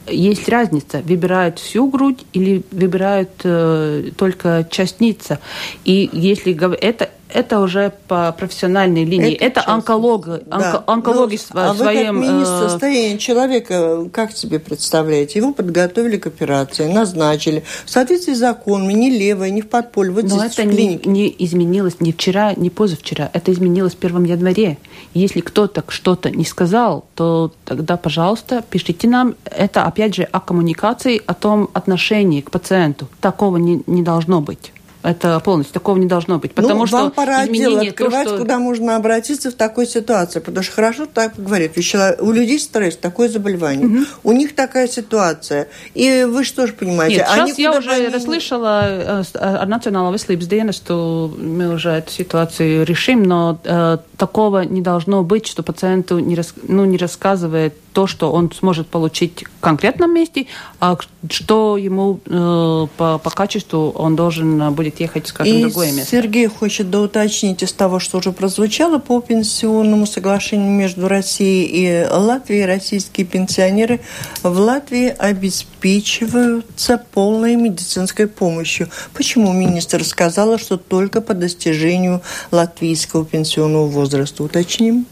[0.09, 5.39] есть разница, выбирают всю грудь или выбирают э, только частница.
[5.85, 9.35] И если это это уже по профессиональной линии.
[9.35, 10.41] Это, это онколог, да.
[10.51, 12.21] онко, онкологи ну, а своим...
[12.21, 15.39] Вы как министр э, состояния человека, как себе представляете?
[15.39, 17.65] Его подготовили к операции, назначили.
[17.85, 20.13] В соответствии с законами, не левое, не в подполье.
[20.13, 23.31] Вот Но это не, не изменилось ни вчера, ни позавчера.
[23.33, 24.79] Это изменилось в 1 январе.
[25.15, 29.35] Если кто-то что-то не сказал, то тогда, пожалуйста, пишите нам.
[29.45, 33.09] Это, опять же, о коммуникации, о том отношении к пациенту.
[33.21, 34.73] Такого не, не должно быть.
[35.03, 36.55] Это полностью такого не должно быть.
[36.55, 38.39] Потому ну, что вам пора отдел открывать, то, что...
[38.39, 40.41] куда можно обратиться в такой ситуации.
[40.41, 41.73] Потому что хорошо так говорит.
[42.21, 43.87] У людей стресс, такое заболевание.
[43.87, 44.07] Угу.
[44.25, 45.69] У них такая ситуация.
[45.95, 47.17] И вы что же понимаете?
[47.17, 48.09] Нет, сейчас я уже они...
[48.09, 55.23] расслышала от Национального veselības что мы уже эту ситуацию решим, но э, такого не должно
[55.23, 60.15] быть, что пациенту не, рас, ну, не рассказывает то, что он сможет получить в конкретном
[60.15, 60.47] месте,
[60.81, 60.97] а
[61.31, 66.11] что ему э, по, по качеству он должен будет ехать, скажем, в другое место.
[66.11, 72.67] Сергей хочет доуточнить из того, что уже прозвучало по пенсионному соглашению между Россией и Латвией.
[72.67, 74.01] Российские пенсионеры
[74.43, 78.89] в Латвии обеспечиваются полной медицинской помощью.
[79.15, 84.43] Почему министр сказала, что только по достижению латвийского пенсионного возраста?
[84.43, 85.07] Уточним?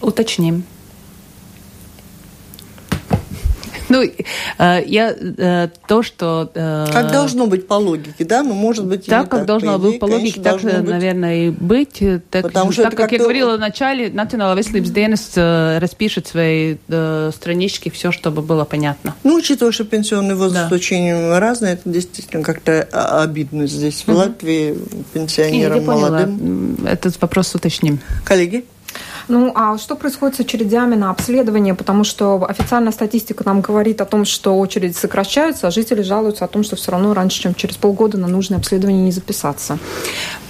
[0.00, 0.64] Уточним.
[3.88, 6.50] Ну, э, я э, то, что...
[6.54, 8.42] Э, как должно быть по логике, да?
[8.42, 12.02] Ну, может быть, так, как так, должно быть по логике, так, наверное, и быть.
[12.30, 17.88] Так, Потому что так как я говорила в начале, Национальный veselības dienas распишет свои странички,
[17.90, 19.14] все, чтобы было понятно.
[19.24, 20.74] Ну, учитывая, что пенсионный возраст да.
[20.74, 22.82] очень разный, это действительно как-то
[23.22, 24.76] обидно здесь, в Латвии,
[25.12, 26.76] пенсионерам молодым.
[26.86, 27.98] Этот вопрос уточним.
[28.24, 28.64] Коллеги?
[29.28, 31.74] Ну, а что происходит с очередями на обследование?
[31.74, 36.48] Потому что официальная статистика нам говорит о том, что очереди сокращаются, а жители жалуются о
[36.48, 39.78] том, что все равно раньше, чем через полгода на нужное обследование не записаться.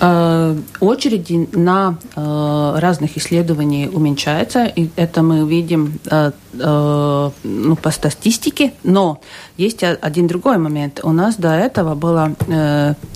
[0.01, 8.72] Э, очереди на э, разных исследованиях уменьшаются, и это мы видим э, ну, по статистике,
[8.85, 9.20] но
[9.57, 11.01] есть один другой момент.
[11.03, 12.33] У нас до этого было,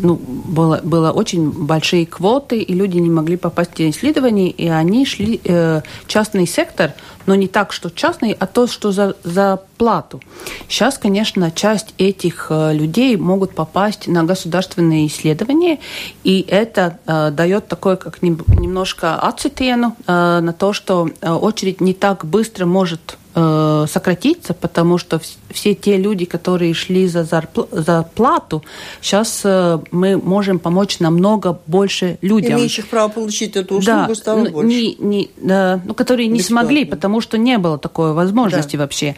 [0.01, 5.07] ну, было, было очень большие квоты, и люди не могли попасть в исследования, и они
[5.07, 6.93] шли э, частный сектор,
[7.27, 10.21] но не так, что частный, а то, что за, за плату.
[10.69, 15.79] Сейчас, конечно, часть этих э, людей могут попасть на государственные исследования,
[16.25, 21.95] и это э, дает такое, как немножко ацетену э, на то, что э, очередь не
[21.95, 25.21] так быстро может э, сократиться, потому что
[25.51, 28.63] все те люди, которые шли за, за плату,
[29.01, 32.53] сейчас э, мы можем помочь намного больше людям.
[32.59, 34.69] Имеющих право получить эту услугу да, стало больше.
[34.69, 36.69] Не, не, да, ну, которые не Бесплатно.
[36.69, 38.83] смогли, потому что не было такой возможности да.
[38.83, 39.15] вообще.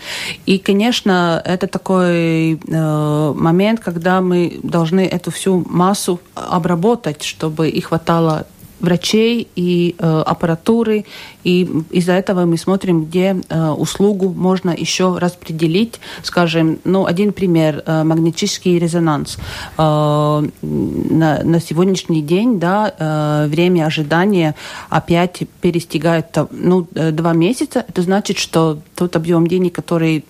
[0.47, 7.87] И, конечно, это такой э, момент, когда мы должны эту всю массу обработать, чтобы их
[7.87, 8.47] хватало
[8.81, 11.05] врачей и э, аппаратуры,
[11.45, 16.01] и из-за этого мы смотрим, где э, услугу можно еще распределить.
[16.23, 19.39] Скажем, ну, один пример, э, магнетический резонанс.
[19.79, 24.55] Э, на, на сегодняшний день, да, э, время ожидания
[24.89, 27.85] опять перестигает ну, э, два месяца.
[27.89, 30.25] Это значит, что тот объем денег, который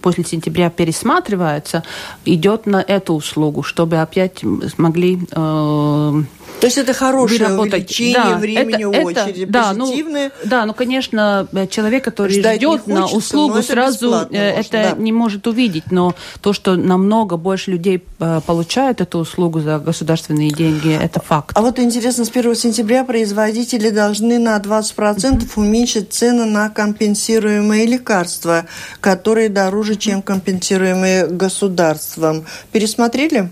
[0.00, 1.82] после сентября пересматривается,
[2.24, 4.44] идет на эту услугу, чтобы опять
[4.74, 6.22] смогли э,
[6.62, 10.30] то есть это хорошее увеличение да, времени это, очереди, это, да, позитивное.
[10.44, 14.92] Ну, да, ну, конечно, человек, который Ждать ждет хочется, на услугу, сразу э, это да.
[14.96, 15.90] не может увидеть.
[15.90, 21.50] Но то, что намного больше людей э, получают эту услугу за государственные деньги, это факт.
[21.58, 25.50] А вот интересно, с 1 сентября производители должны на 20% mm-hmm.
[25.56, 28.66] уменьшить цены на компенсируемые лекарства,
[29.00, 32.44] которые дороже, чем компенсируемые государством.
[32.70, 33.50] Пересмотрели?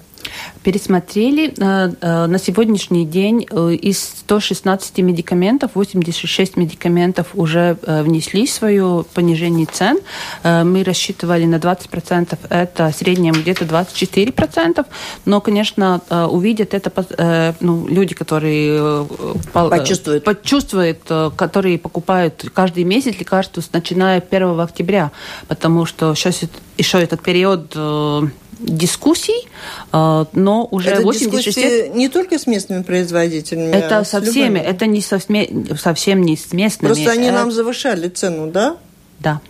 [0.63, 1.55] Пересмотрели.
[1.59, 9.67] Э, э, на сегодняшний день э, из 116 медикаментов 86 медикаментов уже внесли свое понижение
[9.67, 9.99] цен.
[10.45, 14.87] Мы рассчитывали на 20%, это в среднем где-то 24%.
[15.25, 16.01] Но, конечно,
[16.31, 19.07] увидят это ну, люди, которые
[19.53, 20.25] почувствуют.
[20.25, 21.01] почувствуют,
[21.37, 25.11] которые покупают каждый месяц лекарства, начиная 1 октября,
[25.49, 26.43] потому что сейчас
[26.77, 27.75] еще этот период
[28.61, 29.49] дискуссий,
[29.93, 31.95] э, но уже это 86 лет...
[31.95, 34.59] не только с местными производителями, Это а со всеми, любыми.
[34.59, 35.21] это не со,
[35.79, 36.93] совсем не с местными.
[36.93, 37.33] Просто они э...
[37.33, 38.77] нам завышали цену, да?
[39.19, 39.41] Да.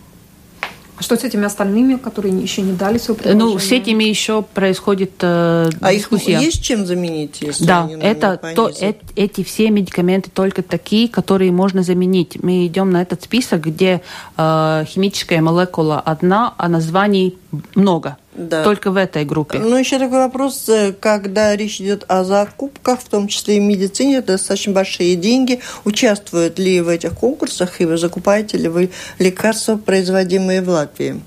[1.01, 3.53] А что с этими остальными, которые еще не дали свое предложение?
[3.53, 6.33] Ну, с этими еще происходит э, а дискуссия.
[6.33, 11.09] их есть чем заменить, если Да, они это то, э, эти все медикаменты только такие,
[11.09, 12.37] которые можно заменить.
[12.43, 14.03] Мы идем на этот список, где
[14.37, 17.35] э, химическая молекула одна, а названий
[17.73, 18.17] много.
[18.33, 18.63] Да.
[18.63, 19.59] Только в этой группе.
[19.59, 23.63] Ну, еще такой вопрос, э, когда речь идет о закупках, в том числе и в
[23.63, 25.59] медицине, это достаточно большие деньги.
[25.83, 31.21] Участвуют ли в этих конкурсах, и вы закупаете ли вы лекарства, производимые в Латвии?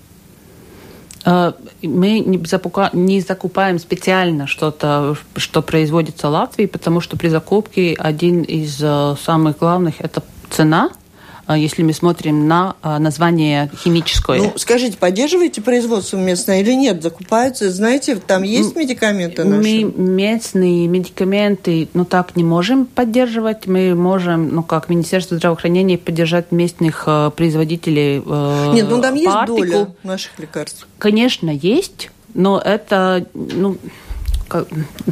[1.26, 1.52] Э,
[1.82, 8.78] мы не закупаем специально что-то, что производится в Латвии, потому что при закупке один из
[8.80, 10.90] э, самых главных– это цена–
[11.48, 14.38] если мы смотрим на а, название химическое.
[14.38, 17.02] Ну, скажите, поддерживаете производство местное или нет?
[17.02, 19.62] Закупаются, знаете, там есть медикаменты наши?
[19.62, 23.66] Мы местные медикаменты, ну, так не можем поддерживать.
[23.66, 29.46] Мы можем, ну, как Министерство здравоохранения, поддержать местных э, производителей э, Нет, ну, там есть
[29.46, 30.86] доля наших лекарств?
[30.98, 33.76] Конечно, есть, но это, ну,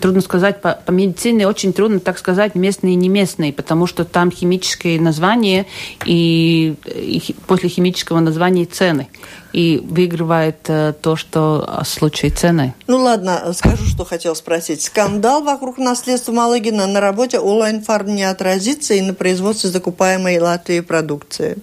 [0.00, 4.04] трудно сказать, по, по медицине очень трудно так сказать местные и не местные, потому что
[4.04, 5.66] там химические названия
[6.04, 9.08] и, и после химического названия цены.
[9.52, 12.74] И выигрывает э, то, что в случае цены.
[12.86, 14.80] Ну ладно, скажу, что хотел спросить.
[14.82, 21.58] Скандал вокруг наследства Малыгина на работе онлайн-фарм не отразится и на производстве закупаемой Латвии продукции?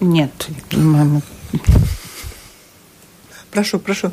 [0.00, 0.30] Нет.
[3.52, 4.10] Прошу, прошу.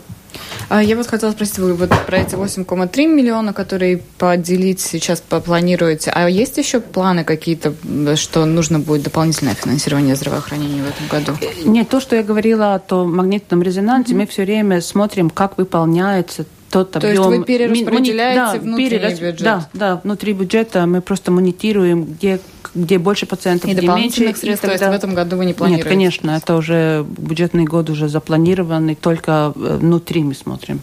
[0.68, 6.12] А я вот хотела спросить, вы вот про эти 8,3 миллиона, которые поделить сейчас планируете,
[6.14, 7.74] а есть еще планы какие-то,
[8.16, 11.38] что нужно будет дополнительное финансирование здравоохранения в этом году?
[11.64, 14.18] Нет, то, что я говорила о магнитном резонансе, mm-hmm.
[14.18, 17.16] мы все время смотрим, как выполняется тот объем.
[17.16, 18.56] То есть вы перераспределяете Мони...
[18.56, 19.20] да, внутренний перерас...
[19.20, 19.42] бюджет?
[19.42, 22.40] Да, да, внутри бюджета мы просто монитируем, где,
[22.76, 24.18] где больше пациентов, и где меньше.
[24.18, 24.68] средств, и тогда...
[24.68, 25.84] то есть в этом году вы не планируете?
[25.84, 30.82] Нет, конечно, это уже бюджетный год уже запланированный, только э, внутри мы смотрим.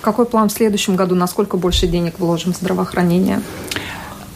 [0.00, 1.14] Какой план в следующем году?
[1.14, 3.42] Насколько больше денег вложим в здравоохранение?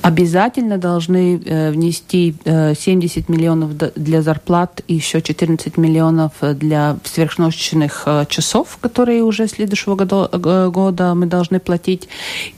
[0.02, 8.02] Обязательно должны э, внести э, 70 миллионов для зарплат и еще 14 миллионов для сверхночных
[8.06, 12.08] э, часов, которые уже следующего года, э, мы должны платить.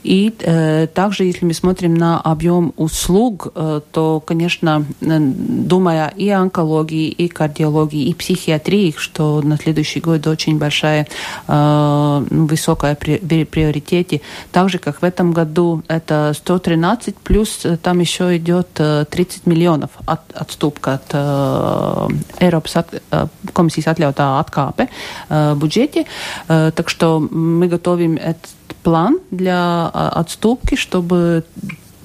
[0.03, 6.29] И э, также, если мы смотрим на объем услуг, э, то, конечно, э, думая и
[6.29, 11.07] о онкологии, и кардиологии, и психиатрии, что на следующий год очень большая,
[11.47, 14.21] э, высокая при, приоритете,
[14.51, 19.17] так же, как в этом году, это 113 плюс плюс э, там еще идет 30
[19.19, 22.07] э, миллионов от, отступка от э,
[22.39, 24.87] Eiropas от, э, комиссijas atļautā atkāpe
[25.27, 26.05] э, бюджете.
[26.47, 31.43] Э, так что мы готовим этот план для э, отступки, чтобы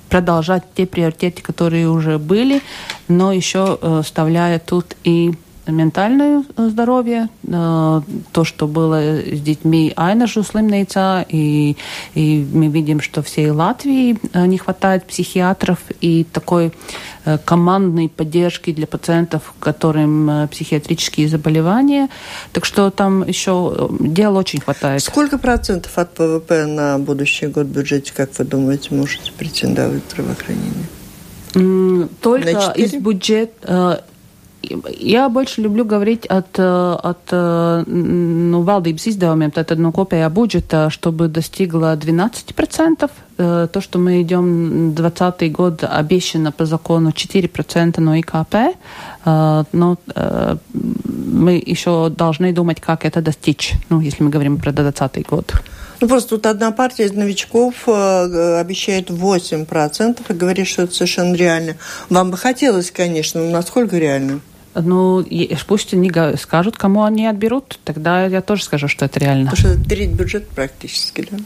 [0.09, 2.61] продолжать те приоритеты, которые уже были,
[3.07, 5.35] но еще э, вставляя тут и
[5.67, 8.01] ментальное здоровье, э,
[8.33, 11.77] то, что было с детьми Ainažu slimnīcā, и,
[12.15, 16.73] и мы видим, что всей Латвии э, не хватает психиатров и такой
[17.25, 22.09] э, командной поддержки для пациентов, которым психиатрические заболевания.
[22.53, 25.03] Так что там еще дел очень хватает.
[25.03, 30.87] Сколько процентов от ВВП на будущий год в бюджете, как вы думаете, можете претендовать здравоохранение?
[32.21, 34.05] Только из бюджета
[34.63, 41.97] Jā, больше люблю говорить от, от ну, valdības izdevumiem, tātad no kopējā budžeta, чтобы достигло
[41.97, 43.11] 12%.
[43.37, 48.77] То, что мы идем 2020 год, обещано по закону 4% на ИКП,
[49.73, 49.97] но
[51.33, 55.55] мы еще должны думать, как это достичь, ну, если мы говорим про 2020 год.
[56.01, 61.76] Ну, просто тут одна партия из новичков обещает 8% и говорит, что это совершенно реально.
[62.09, 64.40] Вам бы хотелось, конечно, но насколько реально?
[64.74, 65.24] Ну,
[65.66, 69.51] пусть они скажут, кому они отберут, тогда я тоже скажу, что это реально.
[69.51, 71.38] Потому что это треть бюджет практически, да?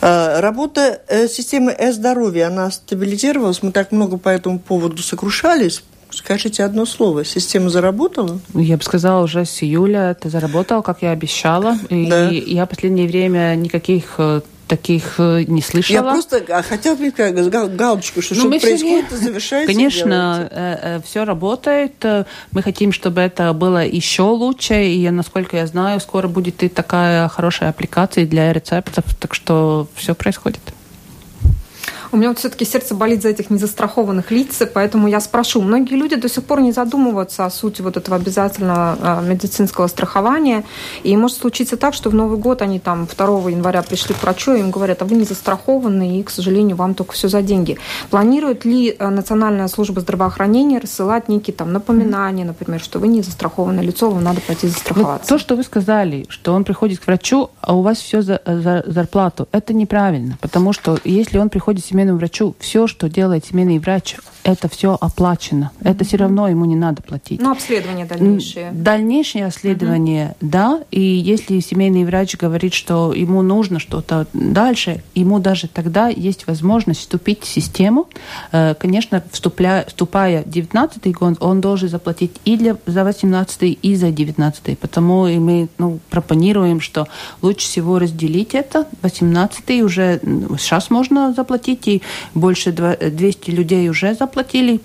[0.00, 3.62] А, работа э, системы э-здоровья, она стабилизировалась.
[3.62, 5.82] Мы так много по этому поводу сокрушались.
[6.12, 7.24] Скажите одно слово.
[7.24, 8.40] Система заработала?
[8.54, 11.76] Я бы сказала, уже с июля это заработало, как я обещала.
[11.88, 12.30] Да.
[12.30, 15.96] И я в последнее время никаких э, таких э, не слышала.
[15.96, 19.72] Я просто а, хотела бы галочку, что ну, что происходит, завершается.
[19.72, 22.04] Конечно, э, все работает.
[22.52, 24.84] Мы хотим, чтобы это было еще лучше.
[24.86, 29.04] И, насколько я знаю, скоро будет и такая хорошая аппликация для рецептов.
[29.18, 30.60] Так что все происходит.
[32.12, 35.62] У меня вот все-таки сердце болит за этих незастрахованных лиц, поэтому я спрошу.
[35.62, 40.64] Многие люди до сих пор не задумываются о сути вот этого обязательного а, медицинского страхования.
[41.04, 44.54] И может случиться так, что в Новый год они там 2 января пришли к врачу,
[44.54, 47.78] и им говорят, а вы не застрахованы, и, к сожалению, вам только все за деньги.
[48.10, 53.84] Планирует ли а, Национальная служба здравоохранения рассылать некие там напоминания, например, что вы не застрахованное
[53.84, 55.32] лицо, вам надо пойти застраховаться?
[55.32, 58.40] Ну, то, что вы сказали, что он приходит к врачу, а у вас все за,
[58.44, 63.44] за зарплату, это неправильно, потому что если он приходит к семейному врачу, все, что делает
[63.44, 65.70] семейный врач, это все оплачено.
[65.80, 65.90] Mm-hmm.
[65.90, 67.40] Это все равно ему не надо платить.
[67.42, 68.70] Ну, обследование дальнейшее.
[68.72, 70.48] Дальнейшее обследование, mm-hmm.
[70.48, 70.80] да.
[70.90, 77.00] И если семейный врач говорит, что ему нужно что-то дальше, ему даже тогда есть возможность
[77.00, 78.08] вступить в систему.
[78.52, 83.94] Э, конечно, вступля, вступая в 19 год, он должен заплатить и для, за 18 и
[83.94, 87.06] за 19 Потому и мы ну, пропонируем, что
[87.42, 88.86] лучше всего разделить это.
[89.02, 90.20] 18 уже
[90.58, 92.02] сейчас можно заплатить, и
[92.34, 94.80] больше 200 людей уже заплатили платили,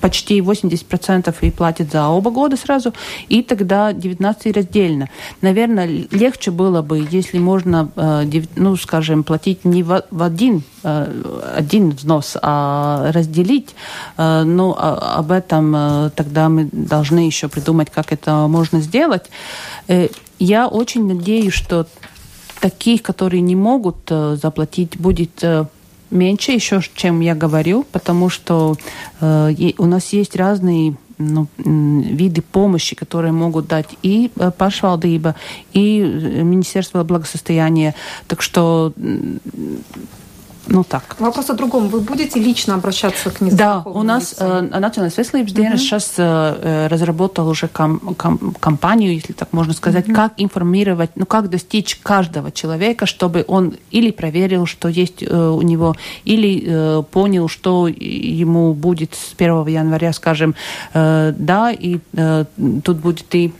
[0.00, 2.92] почти 80% и платят за оба года сразу,
[3.28, 5.08] и тогда 19 раздельно.
[5.42, 11.90] Наверное, легче было бы, если можно, э, ну, скажем, платить не в один э, один
[11.90, 13.74] взнос, а разделить.
[14.16, 19.30] Э, ну, а, об этом тогда мы должны еще придумать, как это можно сделать.
[20.38, 21.86] Я очень надеюсь, что
[22.60, 25.44] таких, которые не могут заплатить, будет
[26.10, 28.76] меньше еще, чем я говорю, потому что
[29.20, 35.36] э, у нас есть разные ну, виды помощи, которые могут дать и э, Пашвалдыба,
[35.72, 37.94] и э, Министерство благосостояния.
[38.26, 38.92] Так что
[40.66, 41.16] ну так.
[41.18, 41.88] Вопрос о другом.
[41.88, 45.76] Вы будете лично обращаться к Да, у нас э, Национальный Светлības uh-huh.
[45.76, 50.14] сейчас э, разработал уже ком, ком, компанию, если так можно сказать, uh-huh.
[50.14, 55.62] как информировать, ну как достичь каждого человека, чтобы он или проверил, что есть э, у
[55.62, 60.54] него, или э, понял, что ему будет с 1 января, скажем,
[60.94, 62.44] э, да, и э,
[62.84, 63.52] тут будет и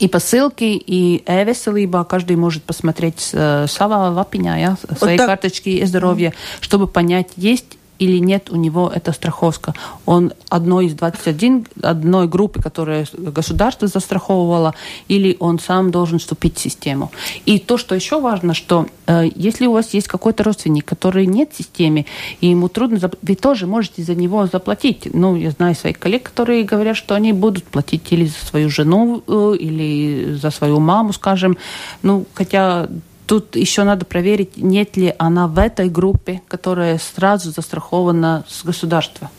[0.00, 2.04] и посылки, и e-veselībā.
[2.04, 7.78] Каждый может посмотреть э, сава лапиня, ja, свои вот карточки и здоровье, чтобы понять, есть
[7.98, 9.74] или нет у него эта страховка.
[10.06, 14.74] Он одной из 21, одной группы, которая государство застраховывало,
[15.08, 17.10] или он сам должен вступить в систему.
[17.46, 21.52] И то, что еще важно, что э, если у вас есть какой-то родственник, который нет
[21.52, 22.06] в системе,
[22.40, 25.08] и ему трудно, вы тоже можете за него заплатить.
[25.12, 29.22] Ну, я знаю своих коллег, которые говорят, что они будут платить или за свою жену,
[29.26, 31.56] э, или за свою маму, скажем.
[32.02, 32.88] Ну, хотя
[33.32, 39.30] Тут еще надо проверить, нет ли она в этой группе, которая сразу застрахована с государства.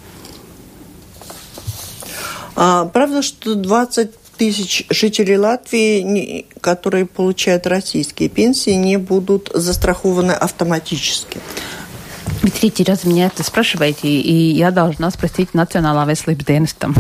[2.56, 11.38] А, правда, что 20 тысяч жителей Латвии, которые получают российские пенсии, не будут застрахованы автоматически?
[12.42, 16.96] Вы третий раз меня это спрашиваете, и я должна спросить Национального dienestam.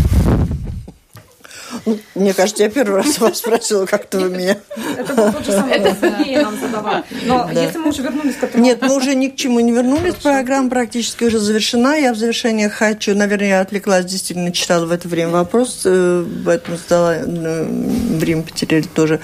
[1.85, 4.57] Ну, мне кажется, я первый раз вас спросила, как-то вы меня...
[4.97, 5.79] Это был тот же самый
[6.41, 7.03] нам задавали.
[7.25, 8.63] Но если мы уже вернулись к этому...
[8.63, 10.15] Нет, мы уже ни к чему не вернулись.
[10.15, 11.95] Программа практически уже завершена.
[11.95, 13.15] Я в завершение хочу...
[13.15, 17.15] Наверное, я отвлеклась, действительно читала в это время вопрос, э, поэтому задала...
[17.15, 19.19] Э, время потеряли тоже.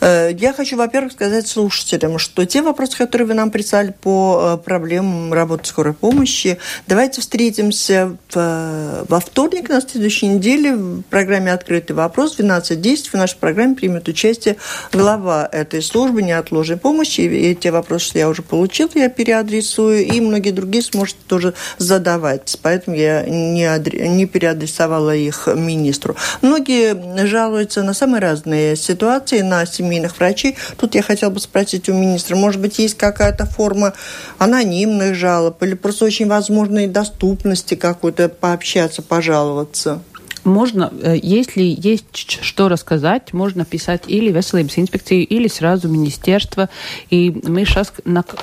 [0.00, 5.32] Э, я хочу, во-первых, сказать слушателям, что те вопросы, которые вы нам прислали по проблемам
[5.32, 12.38] работы скорой помощи, давайте встретимся во вторник на следующей неделе в программе «Открытый открытый вопрос.
[12.38, 14.56] 12.10 в нашей программе примет участие
[14.92, 17.22] глава этой службы неотложной помощи.
[17.22, 22.58] И те вопросы, что я уже получил, я переадресую, и многие другие сможете тоже задавать.
[22.62, 24.08] Поэтому я не, адре...
[24.08, 26.16] не переадресовала их министру.
[26.42, 30.56] Многие жалуются на самые разные ситуации, на семейных врачей.
[30.76, 33.94] Тут я хотела бы спросить у министра, может быть, есть какая-то форма
[34.38, 40.02] анонимных жалоб или просто очень возможной доступности какой-то пообщаться, пожаловаться?
[40.44, 46.68] Можно, э, если есть что рассказать, можно писать или Веселības инспекцию, или сразу министерство.
[47.10, 47.92] И мы сейчас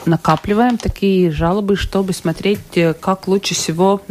[0.05, 4.01] накапливаем такие жалобы, чтобы смотреть, э, как лучше всего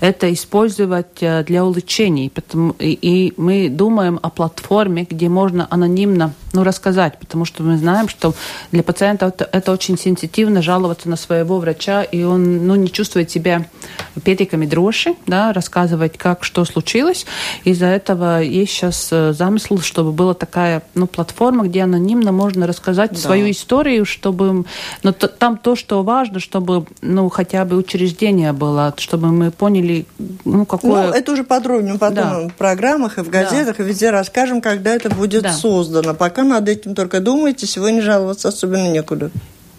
[0.00, 2.32] это использовать э, для улучшений.
[2.80, 8.34] И мы думаем о платформе, где можно анонимно ну, рассказать, потому что мы знаем, что
[8.70, 13.66] для пациента это очень сенситивно жаловаться на своего врача, и он ну, не чувствует себя
[14.22, 17.26] петиками дрожи, да, рассказывать, как что случилось.
[17.64, 23.12] Из-за этого есть сейчас э, замысел, чтобы была такая ну, платформа, где анонимно можно рассказать
[23.12, 23.18] да.
[23.18, 24.46] свою историю, чтобы...
[24.52, 24.64] Но
[25.02, 30.06] ну, то, там то, что важно, чтобы ну, хотя бы учреждение было, чтобы мы поняли,
[30.44, 31.08] ну, какое...
[31.08, 32.48] Ну, это уже подробнее потом да.
[32.48, 33.84] в программах и в газетах, да.
[33.84, 35.52] и везде расскажем, когда это будет да.
[35.52, 36.14] создано.
[36.14, 39.30] Пока над этим только думаете, сегодня жаловаться особенно некуда.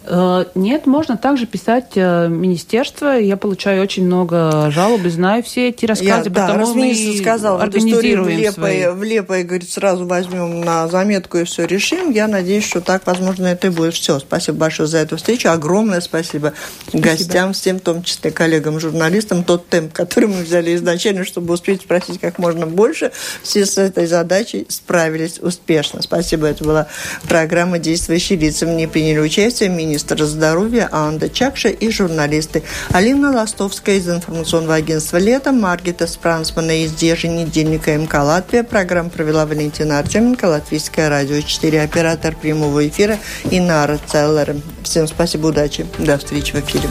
[0.08, 3.18] Э, нет, можно также писать э, министерство.
[3.18, 8.52] Я получаю очень много жалоб и знаю все эти рассказы, Я, да, мы сказал, организируем
[8.52, 8.88] в свои.
[8.88, 12.12] в Лепой, говорит, сразу возьмем на заметку и все решим.
[12.12, 13.96] Я надеюсь, что так, возможно, это и будет.
[13.96, 15.50] Все, спасибо большое за эту встречу.
[15.50, 16.54] Огромное спасибо,
[16.88, 17.08] спасибо.
[17.08, 19.44] гостям, всем, в том числе коллегам-журналистам.
[19.44, 24.06] Тот темп, который мы взяли изначально, чтобы успеть спросить как можно больше, все с этой
[24.06, 26.02] задачей справились успешно.
[26.02, 26.48] Спасибо.
[26.48, 26.88] Это была
[27.28, 28.68] программа «Действующие лица».
[28.68, 35.52] Мне приняли участие министр здоровья Анда Чакша и журналисты Алина Ластовская из информационного агентства «Лето»,
[35.52, 38.64] Маргита Спрансмана из Дежи недельника МК «Латвия».
[38.64, 43.20] Программу провела Валентина Артеменко, Латвийское радио 4, оператор прямого эфира
[43.52, 44.56] Инара Целлер.
[44.84, 45.86] Всем спасибо, удачи.
[46.00, 46.90] До встречи в эфире.